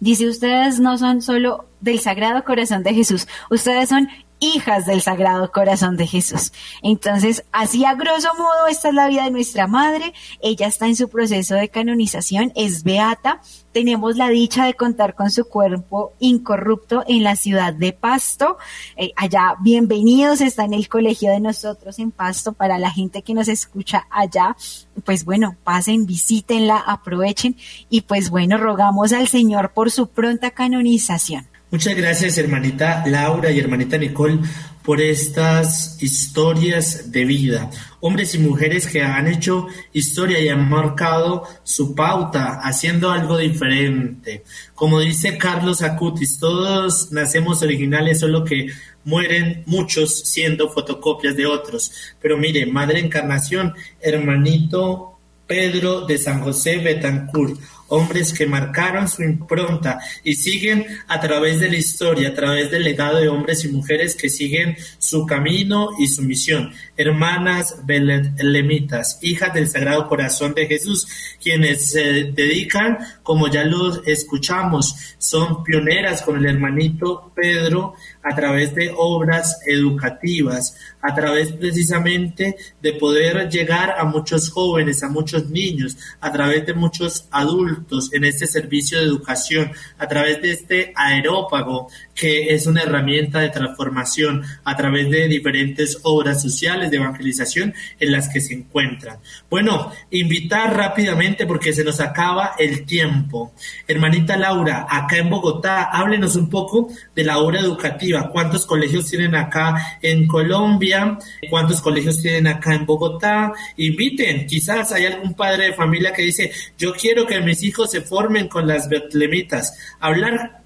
dice 0.00 0.28
ustedes 0.28 0.80
no 0.80 0.98
son 0.98 1.22
solo 1.22 1.66
del 1.80 2.00
Sagrado 2.00 2.42
Corazón 2.44 2.82
de 2.82 2.94
Jesús, 2.94 3.28
ustedes 3.48 3.88
son 3.88 4.08
hijas 4.40 4.86
del 4.86 5.02
Sagrado 5.02 5.52
Corazón 5.52 5.96
de 5.96 6.06
Jesús. 6.06 6.52
Entonces, 6.82 7.44
así 7.52 7.84
a 7.84 7.94
grosso 7.94 8.28
modo, 8.36 8.66
esta 8.68 8.88
es 8.88 8.94
la 8.94 9.06
vida 9.08 9.24
de 9.24 9.30
nuestra 9.30 9.66
madre. 9.66 10.12
Ella 10.40 10.66
está 10.66 10.86
en 10.86 10.96
su 10.96 11.08
proceso 11.08 11.54
de 11.54 11.68
canonización, 11.68 12.52
es 12.56 12.82
beata. 12.82 13.40
Tenemos 13.72 14.16
la 14.16 14.28
dicha 14.28 14.64
de 14.64 14.74
contar 14.74 15.14
con 15.14 15.30
su 15.30 15.44
cuerpo 15.44 16.14
incorrupto 16.18 17.04
en 17.06 17.22
la 17.22 17.36
ciudad 17.36 17.72
de 17.72 17.92
Pasto. 17.92 18.56
Eh, 18.96 19.12
allá, 19.14 19.54
bienvenidos, 19.60 20.40
está 20.40 20.64
en 20.64 20.74
el 20.74 20.88
colegio 20.88 21.30
de 21.30 21.38
nosotros 21.38 21.98
en 21.98 22.10
Pasto 22.10 22.52
para 22.52 22.78
la 22.78 22.90
gente 22.90 23.22
que 23.22 23.34
nos 23.34 23.46
escucha 23.46 24.06
allá. 24.10 24.56
Pues 25.04 25.24
bueno, 25.24 25.56
pasen, 25.62 26.06
visítenla, 26.06 26.78
aprovechen 26.78 27.56
y 27.90 28.00
pues 28.00 28.30
bueno, 28.30 28.56
rogamos 28.56 29.12
al 29.12 29.28
Señor 29.28 29.72
por 29.72 29.90
su 29.90 30.08
pronta 30.08 30.50
canonización. 30.50 31.46
Muchas 31.70 31.94
gracias, 31.94 32.36
hermanita 32.36 33.04
Laura 33.06 33.52
y 33.52 33.60
hermanita 33.60 33.96
Nicole, 33.96 34.40
por 34.82 35.00
estas 35.00 36.02
historias 36.02 37.12
de 37.12 37.24
vida. 37.24 37.70
Hombres 38.00 38.34
y 38.34 38.38
mujeres 38.38 38.88
que 38.88 39.02
han 39.02 39.28
hecho 39.28 39.68
historia 39.92 40.40
y 40.40 40.48
han 40.48 40.68
marcado 40.68 41.46
su 41.62 41.94
pauta, 41.94 42.58
haciendo 42.60 43.12
algo 43.12 43.38
diferente. 43.38 44.42
Como 44.74 44.98
dice 44.98 45.38
Carlos 45.38 45.82
Acutis, 45.82 46.40
todos 46.40 47.12
nacemos 47.12 47.62
originales, 47.62 48.18
solo 48.18 48.44
que 48.44 48.66
mueren 49.04 49.62
muchos 49.66 50.28
siendo 50.28 50.70
fotocopias 50.70 51.36
de 51.36 51.46
otros. 51.46 51.92
Pero 52.20 52.36
mire, 52.36 52.66
Madre 52.66 52.98
Encarnación, 52.98 53.74
hermanito 54.00 55.20
Pedro 55.46 56.00
de 56.06 56.18
San 56.18 56.42
José 56.42 56.78
Betancourt, 56.78 57.60
hombres 57.90 58.32
que 58.32 58.46
marcaron 58.46 59.08
su 59.08 59.22
impronta 59.22 60.00
y 60.24 60.34
siguen 60.34 60.86
a 61.06 61.20
través 61.20 61.60
de 61.60 61.68
la 61.68 61.76
historia, 61.76 62.30
a 62.30 62.34
través 62.34 62.70
del 62.70 62.84
legado 62.84 63.18
de 63.18 63.28
hombres 63.28 63.64
y 63.64 63.68
mujeres 63.68 64.16
que 64.16 64.28
siguen 64.28 64.76
su 64.98 65.26
camino 65.26 65.90
y 65.98 66.08
su 66.08 66.22
misión. 66.22 66.72
Hermanas 66.96 67.84
betlemitas, 67.84 69.18
hijas 69.22 69.52
del 69.52 69.68
Sagrado 69.68 70.08
Corazón 70.08 70.54
de 70.54 70.66
Jesús, 70.66 71.06
quienes 71.42 71.90
se 71.90 72.32
dedican, 72.32 72.98
como 73.22 73.48
ya 73.48 73.64
lo 73.64 74.02
escuchamos, 74.04 74.94
son 75.18 75.62
pioneras 75.64 76.22
con 76.22 76.36
el 76.36 76.46
hermanito 76.46 77.32
Pedro 77.34 77.94
a 78.22 78.34
través 78.34 78.74
de 78.74 78.92
obras 78.96 79.60
educativas, 79.66 80.76
a 81.00 81.14
través 81.14 81.52
precisamente 81.52 82.56
de 82.80 82.92
poder 82.94 83.48
llegar 83.48 83.94
a 83.98 84.04
muchos 84.04 84.50
jóvenes, 84.50 85.02
a 85.02 85.08
muchos 85.08 85.48
niños, 85.48 85.96
a 86.20 86.30
través 86.30 86.66
de 86.66 86.74
muchos 86.74 87.26
adultos 87.30 88.12
en 88.12 88.24
este 88.24 88.46
servicio 88.46 88.98
de 88.98 89.06
educación, 89.06 89.72
a 89.98 90.06
través 90.06 90.42
de 90.42 90.52
este 90.52 90.92
aerópago 90.94 91.88
que 92.20 92.52
es 92.52 92.66
una 92.66 92.82
herramienta 92.82 93.40
de 93.40 93.48
transformación 93.48 94.44
a 94.62 94.76
través 94.76 95.08
de 95.08 95.26
diferentes 95.26 96.00
obras 96.02 96.42
sociales 96.42 96.90
de 96.90 96.98
evangelización 96.98 97.72
en 97.98 98.12
las 98.12 98.28
que 98.28 98.42
se 98.42 98.52
encuentran. 98.52 99.16
Bueno, 99.48 99.90
invitar 100.10 100.76
rápidamente 100.76 101.46
porque 101.46 101.72
se 101.72 101.82
nos 101.82 101.98
acaba 101.98 102.52
el 102.58 102.84
tiempo. 102.84 103.54
Hermanita 103.88 104.36
Laura, 104.36 104.86
acá 104.90 105.16
en 105.16 105.30
Bogotá, 105.30 105.84
háblenos 105.84 106.36
un 106.36 106.50
poco 106.50 106.90
de 107.14 107.24
la 107.24 107.38
obra 107.38 107.60
educativa. 107.60 108.28
¿Cuántos 108.28 108.66
colegios 108.66 109.06
tienen 109.06 109.34
acá 109.34 109.98
en 110.02 110.26
Colombia? 110.26 111.16
¿Cuántos 111.48 111.80
colegios 111.80 112.20
tienen 112.20 112.48
acá 112.48 112.74
en 112.74 112.84
Bogotá? 112.84 113.50
Inviten, 113.78 114.46
quizás 114.46 114.92
hay 114.92 115.06
algún 115.06 115.32
padre 115.32 115.68
de 115.68 115.72
familia 115.72 116.12
que 116.12 116.20
dice, 116.20 116.52
yo 116.76 116.92
quiero 116.92 117.26
que 117.26 117.40
mis 117.40 117.62
hijos 117.62 117.90
se 117.90 118.02
formen 118.02 118.46
con 118.46 118.66
las 118.66 118.90
betlemitas. 118.90 119.74
Hablar 120.00 120.59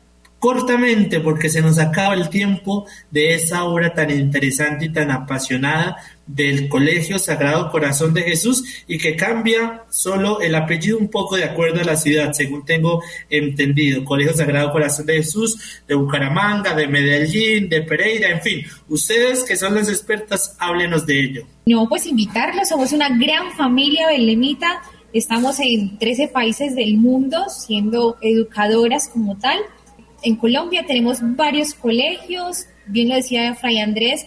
cortamente 0.44 1.20
porque 1.20 1.48
se 1.48 1.62
nos 1.62 1.78
acaba 1.78 2.12
el 2.12 2.28
tiempo 2.28 2.86
de 3.10 3.32
esa 3.34 3.64
obra 3.64 3.94
tan 3.94 4.10
interesante 4.10 4.84
y 4.84 4.92
tan 4.92 5.10
apasionada 5.10 5.96
del 6.26 6.68
Colegio 6.68 7.18
Sagrado 7.18 7.70
Corazón 7.70 8.12
de 8.12 8.24
Jesús 8.24 8.62
y 8.86 8.98
que 8.98 9.16
cambia 9.16 9.84
solo 9.88 10.42
el 10.42 10.54
apellido 10.54 10.98
un 10.98 11.08
poco 11.08 11.36
de 11.36 11.44
acuerdo 11.44 11.80
a 11.80 11.84
la 11.84 11.96
ciudad, 11.96 12.34
según 12.34 12.62
tengo 12.62 13.02
entendido. 13.30 14.04
Colegio 14.04 14.34
Sagrado 14.34 14.70
Corazón 14.70 15.06
de 15.06 15.14
Jesús 15.14 15.80
de 15.88 15.94
Bucaramanga, 15.94 16.74
de 16.74 16.88
Medellín, 16.88 17.70
de 17.70 17.80
Pereira, 17.80 18.28
en 18.28 18.42
fin. 18.42 18.66
Ustedes 18.90 19.44
que 19.44 19.56
son 19.56 19.74
las 19.74 19.88
expertas, 19.88 20.56
háblenos 20.58 21.06
de 21.06 21.20
ello. 21.20 21.46
No, 21.64 21.88
pues 21.88 22.04
invitarlos, 22.04 22.68
somos 22.68 22.92
una 22.92 23.08
gran 23.08 23.50
familia 23.56 24.08
belemita 24.08 24.82
Estamos 25.14 25.60
en 25.60 25.96
13 25.96 26.26
países 26.26 26.74
del 26.74 26.96
mundo 26.96 27.48
siendo 27.48 28.16
educadoras 28.20 29.08
como 29.08 29.38
tal. 29.38 29.60
En 30.24 30.36
Colombia 30.36 30.86
tenemos 30.86 31.18
varios 31.20 31.74
colegios, 31.74 32.64
bien 32.86 33.10
lo 33.10 33.14
decía 33.14 33.54
Fray 33.56 33.78
Andrés, 33.78 34.26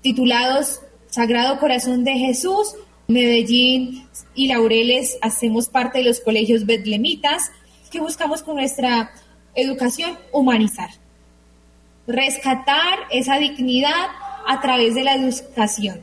titulados 0.00 0.80
Sagrado 1.10 1.58
Corazón 1.58 2.04
de 2.04 2.14
Jesús, 2.14 2.74
Medellín 3.06 4.08
y 4.34 4.48
Laureles 4.48 5.18
hacemos 5.20 5.68
parte 5.68 5.98
de 5.98 6.04
los 6.04 6.20
colegios 6.20 6.64
betlemitas 6.64 7.50
que 7.90 8.00
buscamos 8.00 8.42
con 8.42 8.56
nuestra 8.56 9.12
educación 9.54 10.18
humanizar, 10.32 10.88
rescatar 12.06 13.00
esa 13.10 13.38
dignidad 13.38 14.06
a 14.46 14.58
través 14.62 14.94
de 14.94 15.04
la 15.04 15.16
educación. 15.16 16.00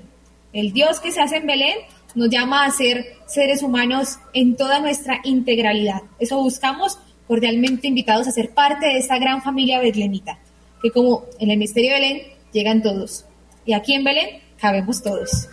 El 0.53 0.73
Dios 0.73 0.99
que 0.99 1.11
se 1.11 1.21
hace 1.21 1.37
en 1.37 1.47
Belén 1.47 1.77
nos 2.13 2.29
llama 2.29 2.65
a 2.65 2.71
ser 2.71 3.15
seres 3.25 3.63
humanos 3.63 4.19
en 4.33 4.55
toda 4.55 4.79
nuestra 4.79 5.21
integralidad. 5.23 6.03
Eso 6.19 6.37
buscamos 6.37 6.99
cordialmente 7.27 7.87
invitados 7.87 8.27
a 8.27 8.31
ser 8.31 8.51
parte 8.51 8.85
de 8.85 8.97
esta 8.97 9.17
gran 9.17 9.41
familia 9.41 9.79
betlemita, 9.79 10.37
que 10.81 10.91
como 10.91 11.25
en 11.39 11.51
el 11.51 11.57
misterio 11.57 11.91
de 11.93 11.99
Belén 11.99 12.21
llegan 12.51 12.81
todos. 12.81 13.25
Y 13.65 13.73
aquí 13.73 13.93
en 13.93 14.03
Belén 14.03 14.41
cabemos 14.59 15.01
todos. 15.01 15.49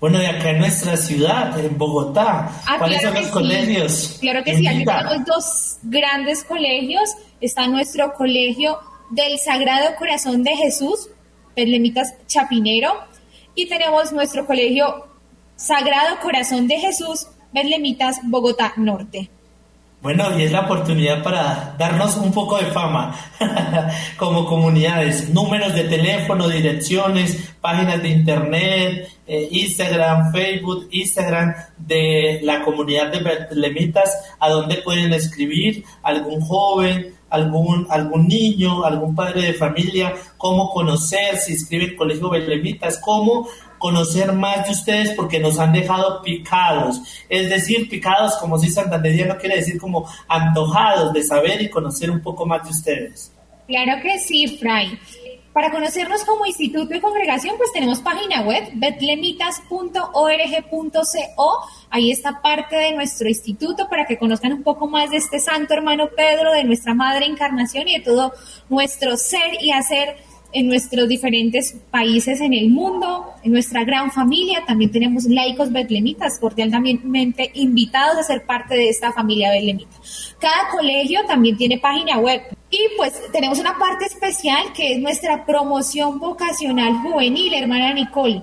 Bueno, 0.00 0.20
y 0.20 0.26
acá 0.26 0.50
en 0.50 0.58
nuestra 0.58 0.96
ciudad, 0.96 1.56
en 1.64 1.78
Bogotá, 1.78 2.50
Ah, 2.66 2.76
¿cuáles 2.78 3.00
claro 3.00 3.14
son 3.14 3.22
los 3.22 3.26
sí. 3.26 3.32
colegios? 3.32 4.18
Claro 4.20 4.42
que 4.44 4.56
sí, 4.56 4.66
aquí 4.66 4.84
tenemos 4.84 5.24
dos 5.26 5.76
grandes 5.84 6.42
colegios. 6.42 7.08
Está 7.40 7.68
nuestro 7.68 8.12
colegio 8.14 8.78
del 9.10 9.38
Sagrado 9.38 9.94
Corazón 9.96 10.42
de 10.42 10.56
Jesús, 10.56 11.08
Betlemitas 11.54 12.14
Chapinero, 12.26 12.94
y 13.54 13.68
tenemos 13.68 14.10
nuestro 14.12 14.44
colegio 14.46 15.06
Sagrado 15.54 16.18
Corazón 16.20 16.66
de 16.66 16.78
Jesús, 16.78 17.28
Betlemitas 17.52 18.18
Bogotá 18.24 18.72
Norte. 18.76 19.30
Bueno, 20.02 20.36
y 20.36 20.42
es 20.42 20.50
la 20.50 20.62
oportunidad 20.62 21.22
para 21.22 21.76
darnos 21.78 22.16
un 22.16 22.32
poco 22.32 22.58
de 22.58 22.66
fama 22.66 23.14
como 24.16 24.46
comunidades, 24.46 25.28
números 25.30 25.74
de 25.74 25.84
teléfono, 25.84 26.48
direcciones, 26.48 27.54
páginas 27.60 28.02
de 28.02 28.08
internet, 28.08 29.08
eh, 29.28 29.48
Instagram, 29.52 30.32
Facebook, 30.32 30.88
Instagram 30.90 31.54
de 31.78 32.40
la 32.42 32.64
comunidad 32.64 33.12
de 33.12 33.20
Betlemitas, 33.20 34.34
a 34.40 34.50
donde 34.50 34.78
pueden 34.78 35.12
escribir 35.12 35.84
algún 36.02 36.40
joven, 36.40 37.14
algún, 37.30 37.86
algún 37.88 38.26
niño, 38.26 38.84
algún 38.84 39.14
padre 39.14 39.42
de 39.42 39.54
familia, 39.54 40.14
cómo 40.36 40.70
conocer, 40.70 41.36
si 41.36 41.52
escriben 41.52 41.94
Colegio 41.94 42.28
Betlemitas, 42.28 42.98
cómo 42.98 43.46
conocer 43.82 44.32
más 44.32 44.64
de 44.64 44.70
ustedes 44.70 45.10
porque 45.16 45.40
nos 45.40 45.58
han 45.58 45.72
dejado 45.72 46.22
picados, 46.22 47.02
es 47.28 47.50
decir, 47.50 47.88
picados 47.88 48.36
como 48.36 48.56
si 48.56 48.72
no 48.72 49.36
quiere 49.38 49.56
decir 49.56 49.80
como 49.80 50.08
antojados 50.28 51.12
de 51.12 51.24
saber 51.24 51.60
y 51.60 51.68
conocer 51.68 52.08
un 52.08 52.22
poco 52.22 52.46
más 52.46 52.62
de 52.62 52.70
ustedes. 52.70 53.32
Claro 53.66 54.00
que 54.00 54.20
sí, 54.20 54.56
Fray. 54.58 54.96
Para 55.52 55.72
conocernos 55.72 56.24
como 56.24 56.46
instituto 56.46 56.94
y 56.94 57.00
congregación, 57.00 57.56
pues 57.58 57.72
tenemos 57.72 58.00
página 58.00 58.42
web, 58.42 58.70
betlemitas.org.co. 58.74 61.68
Ahí 61.90 62.12
está 62.12 62.40
parte 62.40 62.76
de 62.76 62.92
nuestro 62.92 63.28
instituto 63.28 63.88
para 63.88 64.06
que 64.06 64.16
conozcan 64.16 64.52
un 64.52 64.62
poco 64.62 64.86
más 64.86 65.10
de 65.10 65.16
este 65.16 65.40
santo 65.40 65.74
hermano 65.74 66.08
Pedro, 66.16 66.52
de 66.52 66.62
nuestra 66.64 66.94
madre 66.94 67.26
encarnación 67.26 67.88
y 67.88 67.98
de 67.98 68.04
todo 68.04 68.32
nuestro 68.70 69.16
ser 69.16 69.60
y 69.60 69.72
hacer 69.72 70.16
en 70.52 70.68
nuestros 70.68 71.08
diferentes 71.08 71.74
países 71.90 72.40
en 72.40 72.52
el 72.52 72.70
mundo, 72.70 73.26
en 73.42 73.52
nuestra 73.52 73.84
gran 73.84 74.10
familia. 74.10 74.64
También 74.66 74.90
tenemos 74.90 75.24
laicos 75.24 75.72
betlemitas, 75.72 76.38
cordialmente 76.38 77.50
invitados 77.54 78.18
a 78.18 78.22
ser 78.22 78.44
parte 78.44 78.74
de 78.74 78.88
esta 78.88 79.12
familia 79.12 79.50
betlemita. 79.50 79.96
Cada 80.38 80.68
colegio 80.70 81.20
también 81.26 81.56
tiene 81.56 81.78
página 81.78 82.18
web. 82.18 82.42
Y 82.70 82.78
pues 82.96 83.12
tenemos 83.32 83.58
una 83.58 83.78
parte 83.78 84.06
especial 84.06 84.72
que 84.74 84.94
es 84.94 84.98
nuestra 84.98 85.44
promoción 85.44 86.18
vocacional 86.18 86.94
juvenil, 87.02 87.52
hermana 87.54 87.92
Nicole. 87.92 88.42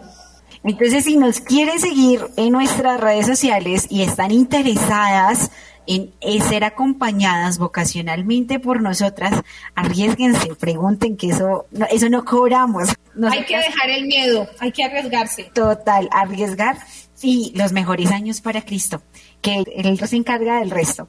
Entonces, 0.64 1.05
si 1.05 1.16
nos 1.16 1.39
quieren 1.39 1.80
seguir 1.80 2.22
en 2.36 2.51
nuestras 2.51 2.99
redes 2.99 3.26
sociales 3.26 3.88
y 3.89 4.01
están 4.01 4.32
interesadas 4.32 5.51
en 5.90 6.42
ser 6.44 6.64
acompañadas 6.64 7.58
vocacionalmente 7.58 8.60
por 8.60 8.82
nosotras, 8.82 9.42
arriesguense, 9.76 10.54
pregunten 10.56 11.18
que 11.18 11.30
eso 11.30 11.66
no, 11.72 11.86
eso 11.88 12.10
no 12.10 12.26
cobramos. 12.26 12.90
Hay 13.30 13.44
que 13.46 13.58
dejar 13.58 13.90
el 13.90 14.06
miedo, 14.06 14.48
hay 14.60 14.72
que 14.72 14.84
arriesgarse. 14.84 15.52
Total, 15.54 16.08
arriesgar 16.12 16.78
y 17.22 17.52
los 17.56 17.72
mejores 17.72 18.12
años 18.12 18.40
para 18.40 18.62
Cristo, 18.62 19.02
que 19.42 19.64
Él 19.76 20.00
se 20.08 20.16
encarga 20.16 20.60
del 20.60 20.70
resto. 20.70 21.08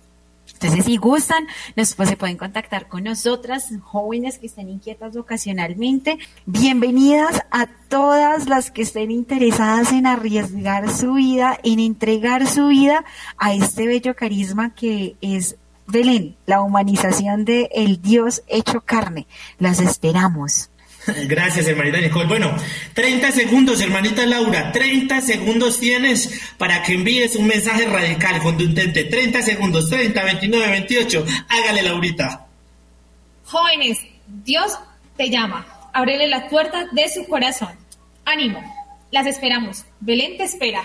Entonces, 0.63 0.85
si 0.85 0.99
gustan, 0.99 1.47
nos, 1.75 1.95
pues, 1.95 2.11
se 2.11 2.19
pueden 2.19 2.37
contactar 2.37 2.87
con 2.87 3.05
nosotras, 3.05 3.69
jóvenes 3.83 4.39
que 4.39 4.45
estén 4.45 4.69
inquietas 4.69 5.17
vocacionalmente. 5.17 6.19
Bienvenidas 6.45 7.41
a 7.51 7.67
todas 7.89 8.47
las 8.47 8.71
que 8.71 8.83
estén 8.83 9.11
interesadas 9.11 9.91
en 9.91 10.05
arriesgar 10.05 10.91
su 10.93 11.15
vida, 11.15 11.59
en 11.63 11.81
entregar 11.81 12.47
su 12.47 12.67
vida 12.67 13.07
a 13.39 13.55
este 13.55 13.87
bello 13.87 14.15
carisma 14.15 14.75
que 14.75 15.17
es 15.23 15.57
Belén, 15.87 16.37
la 16.45 16.61
humanización 16.61 17.47
de 17.47 17.71
el 17.73 18.03
Dios 18.03 18.43
hecho 18.47 18.83
carne. 18.83 19.27
Las 19.59 19.81
esperamos. 19.81 20.69
Gracias, 21.27 21.67
hermanita 21.67 22.01
Nicole. 22.01 22.27
Bueno, 22.27 22.57
30 22.95 23.33
segundos, 23.33 23.81
hermanita 23.81 24.27
Laura. 24.27 24.73
30 24.73 25.21
segundos 25.21 25.81
tienes 25.81 26.41
para 26.59 26.83
que 26.83 26.95
envíes 26.95 27.37
un 27.37 27.47
mensaje 27.47 27.87
radical, 27.87 28.41
contundente. 28.41 29.05
30 29.05 29.43
segundos, 29.43 29.89
30, 29.89 30.23
29, 30.23 30.71
28. 30.71 31.27
Hágale, 31.49 31.83
Laurita. 31.83 32.47
Jóvenes, 33.45 33.99
Dios 34.45 34.73
te 35.17 35.29
llama. 35.29 35.67
Ábrele 35.93 36.29
las 36.29 36.49
puertas 36.49 36.87
de 36.93 37.09
su 37.09 37.27
corazón. 37.27 37.71
Ánimo, 38.25 38.63
las 39.11 39.27
esperamos. 39.27 39.85
Belén 40.01 40.37
te 40.37 40.45
espera. 40.45 40.83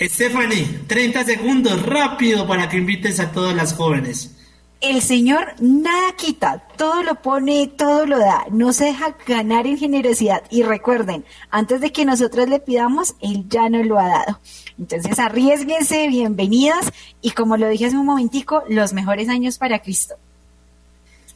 Stephanie, 0.00 0.80
30 0.86 1.24
segundos, 1.24 1.84
rápido, 1.84 2.46
para 2.46 2.68
que 2.68 2.76
invites 2.76 3.18
a 3.18 3.32
todas 3.32 3.56
las 3.56 3.74
jóvenes. 3.74 4.37
El 4.80 5.02
Señor 5.02 5.54
nada 5.58 6.12
quita, 6.16 6.62
todo 6.76 7.02
lo 7.02 7.16
pone, 7.16 7.66
todo 7.66 8.06
lo 8.06 8.16
da, 8.16 8.46
no 8.52 8.72
se 8.72 8.84
deja 8.84 9.16
ganar 9.26 9.66
en 9.66 9.76
generosidad. 9.76 10.44
Y 10.50 10.62
recuerden, 10.62 11.24
antes 11.50 11.80
de 11.80 11.90
que 11.90 12.04
nosotros 12.04 12.48
le 12.48 12.60
pidamos, 12.60 13.16
Él 13.20 13.48
ya 13.48 13.68
nos 13.68 13.84
lo 13.84 13.98
ha 13.98 14.06
dado. 14.06 14.40
Entonces 14.78 15.18
arriesguense, 15.18 16.06
bienvenidas 16.06 16.92
y 17.20 17.32
como 17.32 17.56
lo 17.56 17.68
dije 17.68 17.86
hace 17.86 17.96
un 17.96 18.06
momentico, 18.06 18.62
los 18.68 18.92
mejores 18.92 19.28
años 19.28 19.58
para 19.58 19.80
Cristo. 19.80 20.14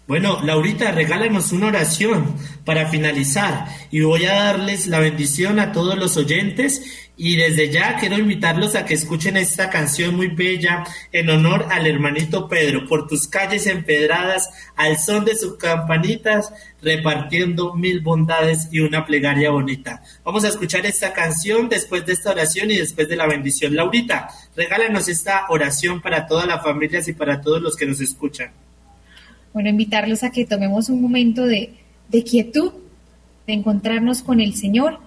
Bueno, 0.09 0.41
Laurita, 0.43 0.91
regálanos 0.91 1.53
una 1.53 1.69
oración 1.69 2.35
para 2.65 2.89
finalizar 2.89 3.67
y 3.93 4.01
voy 4.01 4.25
a 4.25 4.35
darles 4.35 4.89
la 4.89 4.99
bendición 4.99 5.61
a 5.61 5.71
todos 5.71 5.97
los 5.97 6.17
oyentes 6.17 7.09
y 7.17 7.37
desde 7.37 7.71
ya 7.71 7.97
quiero 7.99 8.19
invitarlos 8.19 8.75
a 8.75 8.85
que 8.85 8.95
escuchen 8.95 9.37
esta 9.37 9.71
canción 9.71 10.17
muy 10.17 10.27
bella 10.27 10.83
en 11.13 11.31
honor 11.31 11.67
al 11.71 11.87
hermanito 11.87 12.49
Pedro, 12.49 12.89
por 12.89 13.07
tus 13.07 13.29
calles 13.29 13.69
empedradas, 13.69 14.51
al 14.75 14.99
son 14.99 15.25
de 15.25 15.37
sus 15.37 15.57
campanitas, 15.57 16.53
repartiendo 16.83 17.75
mil 17.75 18.01
bondades 18.01 18.69
y 18.73 18.81
una 18.81 19.07
plegaria 19.07 19.51
bonita. 19.51 20.03
Vamos 20.25 20.45
a 20.45 20.49
escuchar 20.49 20.85
esta 20.85 21.13
canción 21.13 21.69
después 21.69 22.05
de 22.07 22.15
esta 22.15 22.33
oración 22.33 22.73
y 22.73 22.77
después 22.77 23.09
de 23.09 23.17
la 23.17 23.29
bendición. 23.29 23.77
Laurita, 23.77 24.29
regálanos 24.57 25.07
esta 25.07 25.47
oración 25.49 26.01
para 26.01 26.27
todas 26.27 26.49
las 26.49 26.61
familias 26.61 27.07
y 27.07 27.13
para 27.13 27.41
todos 27.41 27.63
los 27.63 27.77
que 27.77 27.87
nos 27.87 28.01
escuchan. 28.01 28.51
Bueno, 29.53 29.69
invitarlos 29.69 30.23
a 30.23 30.31
que 30.31 30.47
tomemos 30.47 30.89
un 30.89 31.03
momento 31.03 31.45
de, 31.47 31.75
quietud, 32.25 32.73
de 33.47 33.53
encontrarnos 33.53 34.23
con 34.23 34.41
el 34.41 34.55
Señor. 34.55 34.99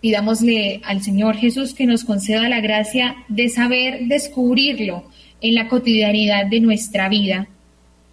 Pidámosle 0.00 0.80
al 0.84 1.02
Señor 1.02 1.36
Jesús 1.36 1.74
que 1.74 1.86
nos 1.86 2.04
conceda 2.04 2.48
la 2.48 2.60
gracia 2.60 3.16
de 3.28 3.48
saber 3.48 4.06
descubrirlo 4.06 5.04
en 5.40 5.54
la 5.54 5.68
cotidianidad 5.68 6.46
de 6.46 6.60
nuestra 6.60 7.08
vida, 7.08 7.48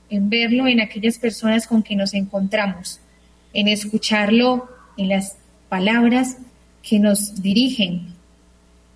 en 0.10 0.30
verlo 0.30 0.68
en 0.68 0.82
aquellas 0.82 1.18
personas 1.18 1.66
con 1.66 1.82
que 1.82 1.96
nos 1.96 2.14
encontramos, 2.14 3.00
en 3.54 3.68
escucharlo 3.68 4.68
en 4.98 5.10
las 5.10 5.38
palabras 5.70 6.38
que 6.82 7.00
nos 7.00 7.42
dirigen 7.42 8.14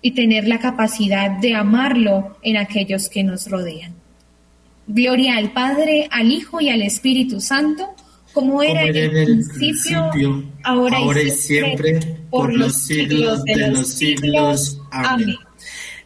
y 0.02 0.12
tener 0.12 0.46
la 0.46 0.58
capacidad 0.58 1.30
de 1.40 1.54
amarlo 1.54 2.36
en 2.42 2.56
aquellos 2.56 3.08
que 3.08 3.24
nos 3.24 3.50
rodean. 3.50 3.97
Gloria 4.88 5.36
al 5.36 5.52
Padre, 5.52 6.08
al 6.10 6.32
Hijo 6.32 6.60
y 6.60 6.70
al 6.70 6.82
Espíritu 6.82 7.40
Santo, 7.40 7.94
como 8.32 8.62
era, 8.62 8.80
Como 8.80 8.92
en 8.92 9.16
el 9.16 9.44
principio, 9.54 10.44
ahora, 10.64 10.96
ahora 10.96 11.22
y 11.22 11.30
siempre, 11.30 12.00
por 12.30 12.52
los 12.54 12.74
siglos 12.84 13.44
de 13.44 13.68
los 13.68 13.88
siglos. 13.88 14.80
Amén. 14.90 15.36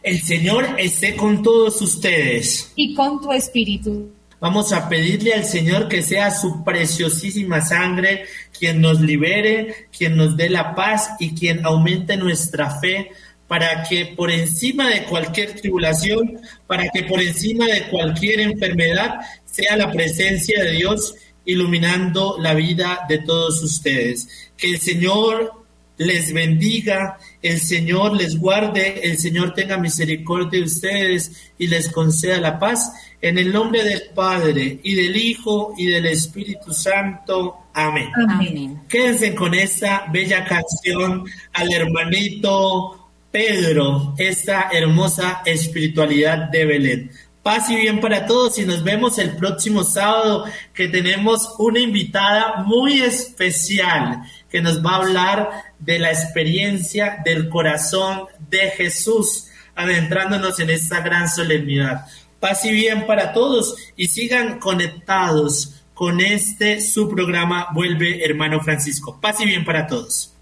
El 0.03 0.19
Señor 0.21 0.67
esté 0.77 1.15
con 1.15 1.41
todos 1.41 1.81
ustedes. 1.81 2.73
Y 2.75 2.93
con 2.93 3.21
tu 3.21 3.31
espíritu. 3.31 4.11
Vamos 4.41 4.73
a 4.73 4.89
pedirle 4.89 5.33
al 5.33 5.45
Señor 5.45 5.87
que 5.87 6.03
sea 6.03 6.29
su 6.29 6.65
preciosísima 6.65 7.61
sangre 7.61 8.25
quien 8.59 8.81
nos 8.81 8.99
libere, 8.99 9.87
quien 9.97 10.17
nos 10.17 10.35
dé 10.35 10.49
la 10.49 10.75
paz 10.75 11.11
y 11.19 11.33
quien 11.33 11.65
aumente 11.65 12.17
nuestra 12.17 12.69
fe 12.81 13.11
para 13.53 13.83
que 13.83 14.07
por 14.07 14.31
encima 14.31 14.89
de 14.89 15.03
cualquier 15.03 15.53
tribulación, 15.53 16.39
para 16.65 16.89
que 16.89 17.03
por 17.03 17.21
encima 17.21 17.67
de 17.67 17.83
cualquier 17.83 18.39
enfermedad 18.39 19.19
sea 19.45 19.77
la 19.77 19.91
presencia 19.91 20.63
de 20.63 20.71
Dios 20.71 21.13
iluminando 21.45 22.37
la 22.39 22.55
vida 22.55 23.01
de 23.07 23.19
todos 23.19 23.61
ustedes. 23.61 24.51
Que 24.57 24.71
el 24.71 24.79
Señor 24.79 25.51
les 25.97 26.33
bendiga, 26.33 27.19
el 27.43 27.59
Señor 27.59 28.17
les 28.17 28.39
guarde, 28.39 29.01
el 29.03 29.19
Señor 29.19 29.53
tenga 29.53 29.77
misericordia 29.77 30.59
de 30.59 30.65
ustedes 30.65 31.53
y 31.59 31.67
les 31.67 31.89
conceda 31.89 32.39
la 32.39 32.57
paz. 32.57 32.91
En 33.21 33.37
el 33.37 33.53
nombre 33.53 33.83
del 33.83 34.01
Padre 34.15 34.79
y 34.81 34.95
del 34.95 35.15
Hijo 35.15 35.75
y 35.77 35.85
del 35.85 36.07
Espíritu 36.07 36.73
Santo. 36.73 37.67
Amén. 37.75 38.09
Amén. 38.15 38.81
Quédense 38.89 39.35
con 39.35 39.53
esta 39.53 40.07
bella 40.11 40.43
canción 40.43 41.23
al 41.53 41.71
hermanito 41.71 43.02
Pedro, 43.33 44.13
esta 44.19 44.69
hermosa 44.71 45.41
espiritualidad 45.43 46.51
de 46.51 46.65
Belén. 46.65 47.11
Paz 47.41 47.67
y 47.71 47.75
bien 47.75 47.99
para 47.99 48.27
todos 48.27 48.59
y 48.59 48.63
nos 48.63 48.83
vemos 48.83 49.17
el 49.17 49.35
próximo 49.35 49.83
sábado 49.83 50.45
que 50.71 50.87
tenemos 50.87 51.55
una 51.57 51.79
invitada 51.79 52.61
muy 52.63 53.01
especial 53.01 54.21
que 54.51 54.61
nos 54.61 54.85
va 54.85 54.91
a 54.91 54.95
hablar 54.97 55.49
de 55.79 55.97
la 55.97 56.11
experiencia 56.11 57.23
del 57.25 57.49
corazón 57.49 58.27
de 58.51 58.69
Jesús, 58.69 59.47
adentrándonos 59.73 60.59
en 60.59 60.69
esta 60.69 61.01
gran 61.01 61.27
solemnidad. 61.27 62.05
Paz 62.39 62.63
y 62.65 62.71
bien 62.71 63.07
para 63.07 63.33
todos 63.33 63.75
y 63.97 64.09
sigan 64.09 64.59
conectados 64.59 65.81
con 65.95 66.21
este 66.21 66.79
su 66.81 67.09
programa 67.09 67.69
Vuelve 67.73 68.23
Hermano 68.23 68.59
Francisco. 68.59 69.19
Paz 69.19 69.41
y 69.41 69.47
bien 69.47 69.65
para 69.65 69.87
todos. 69.87 70.32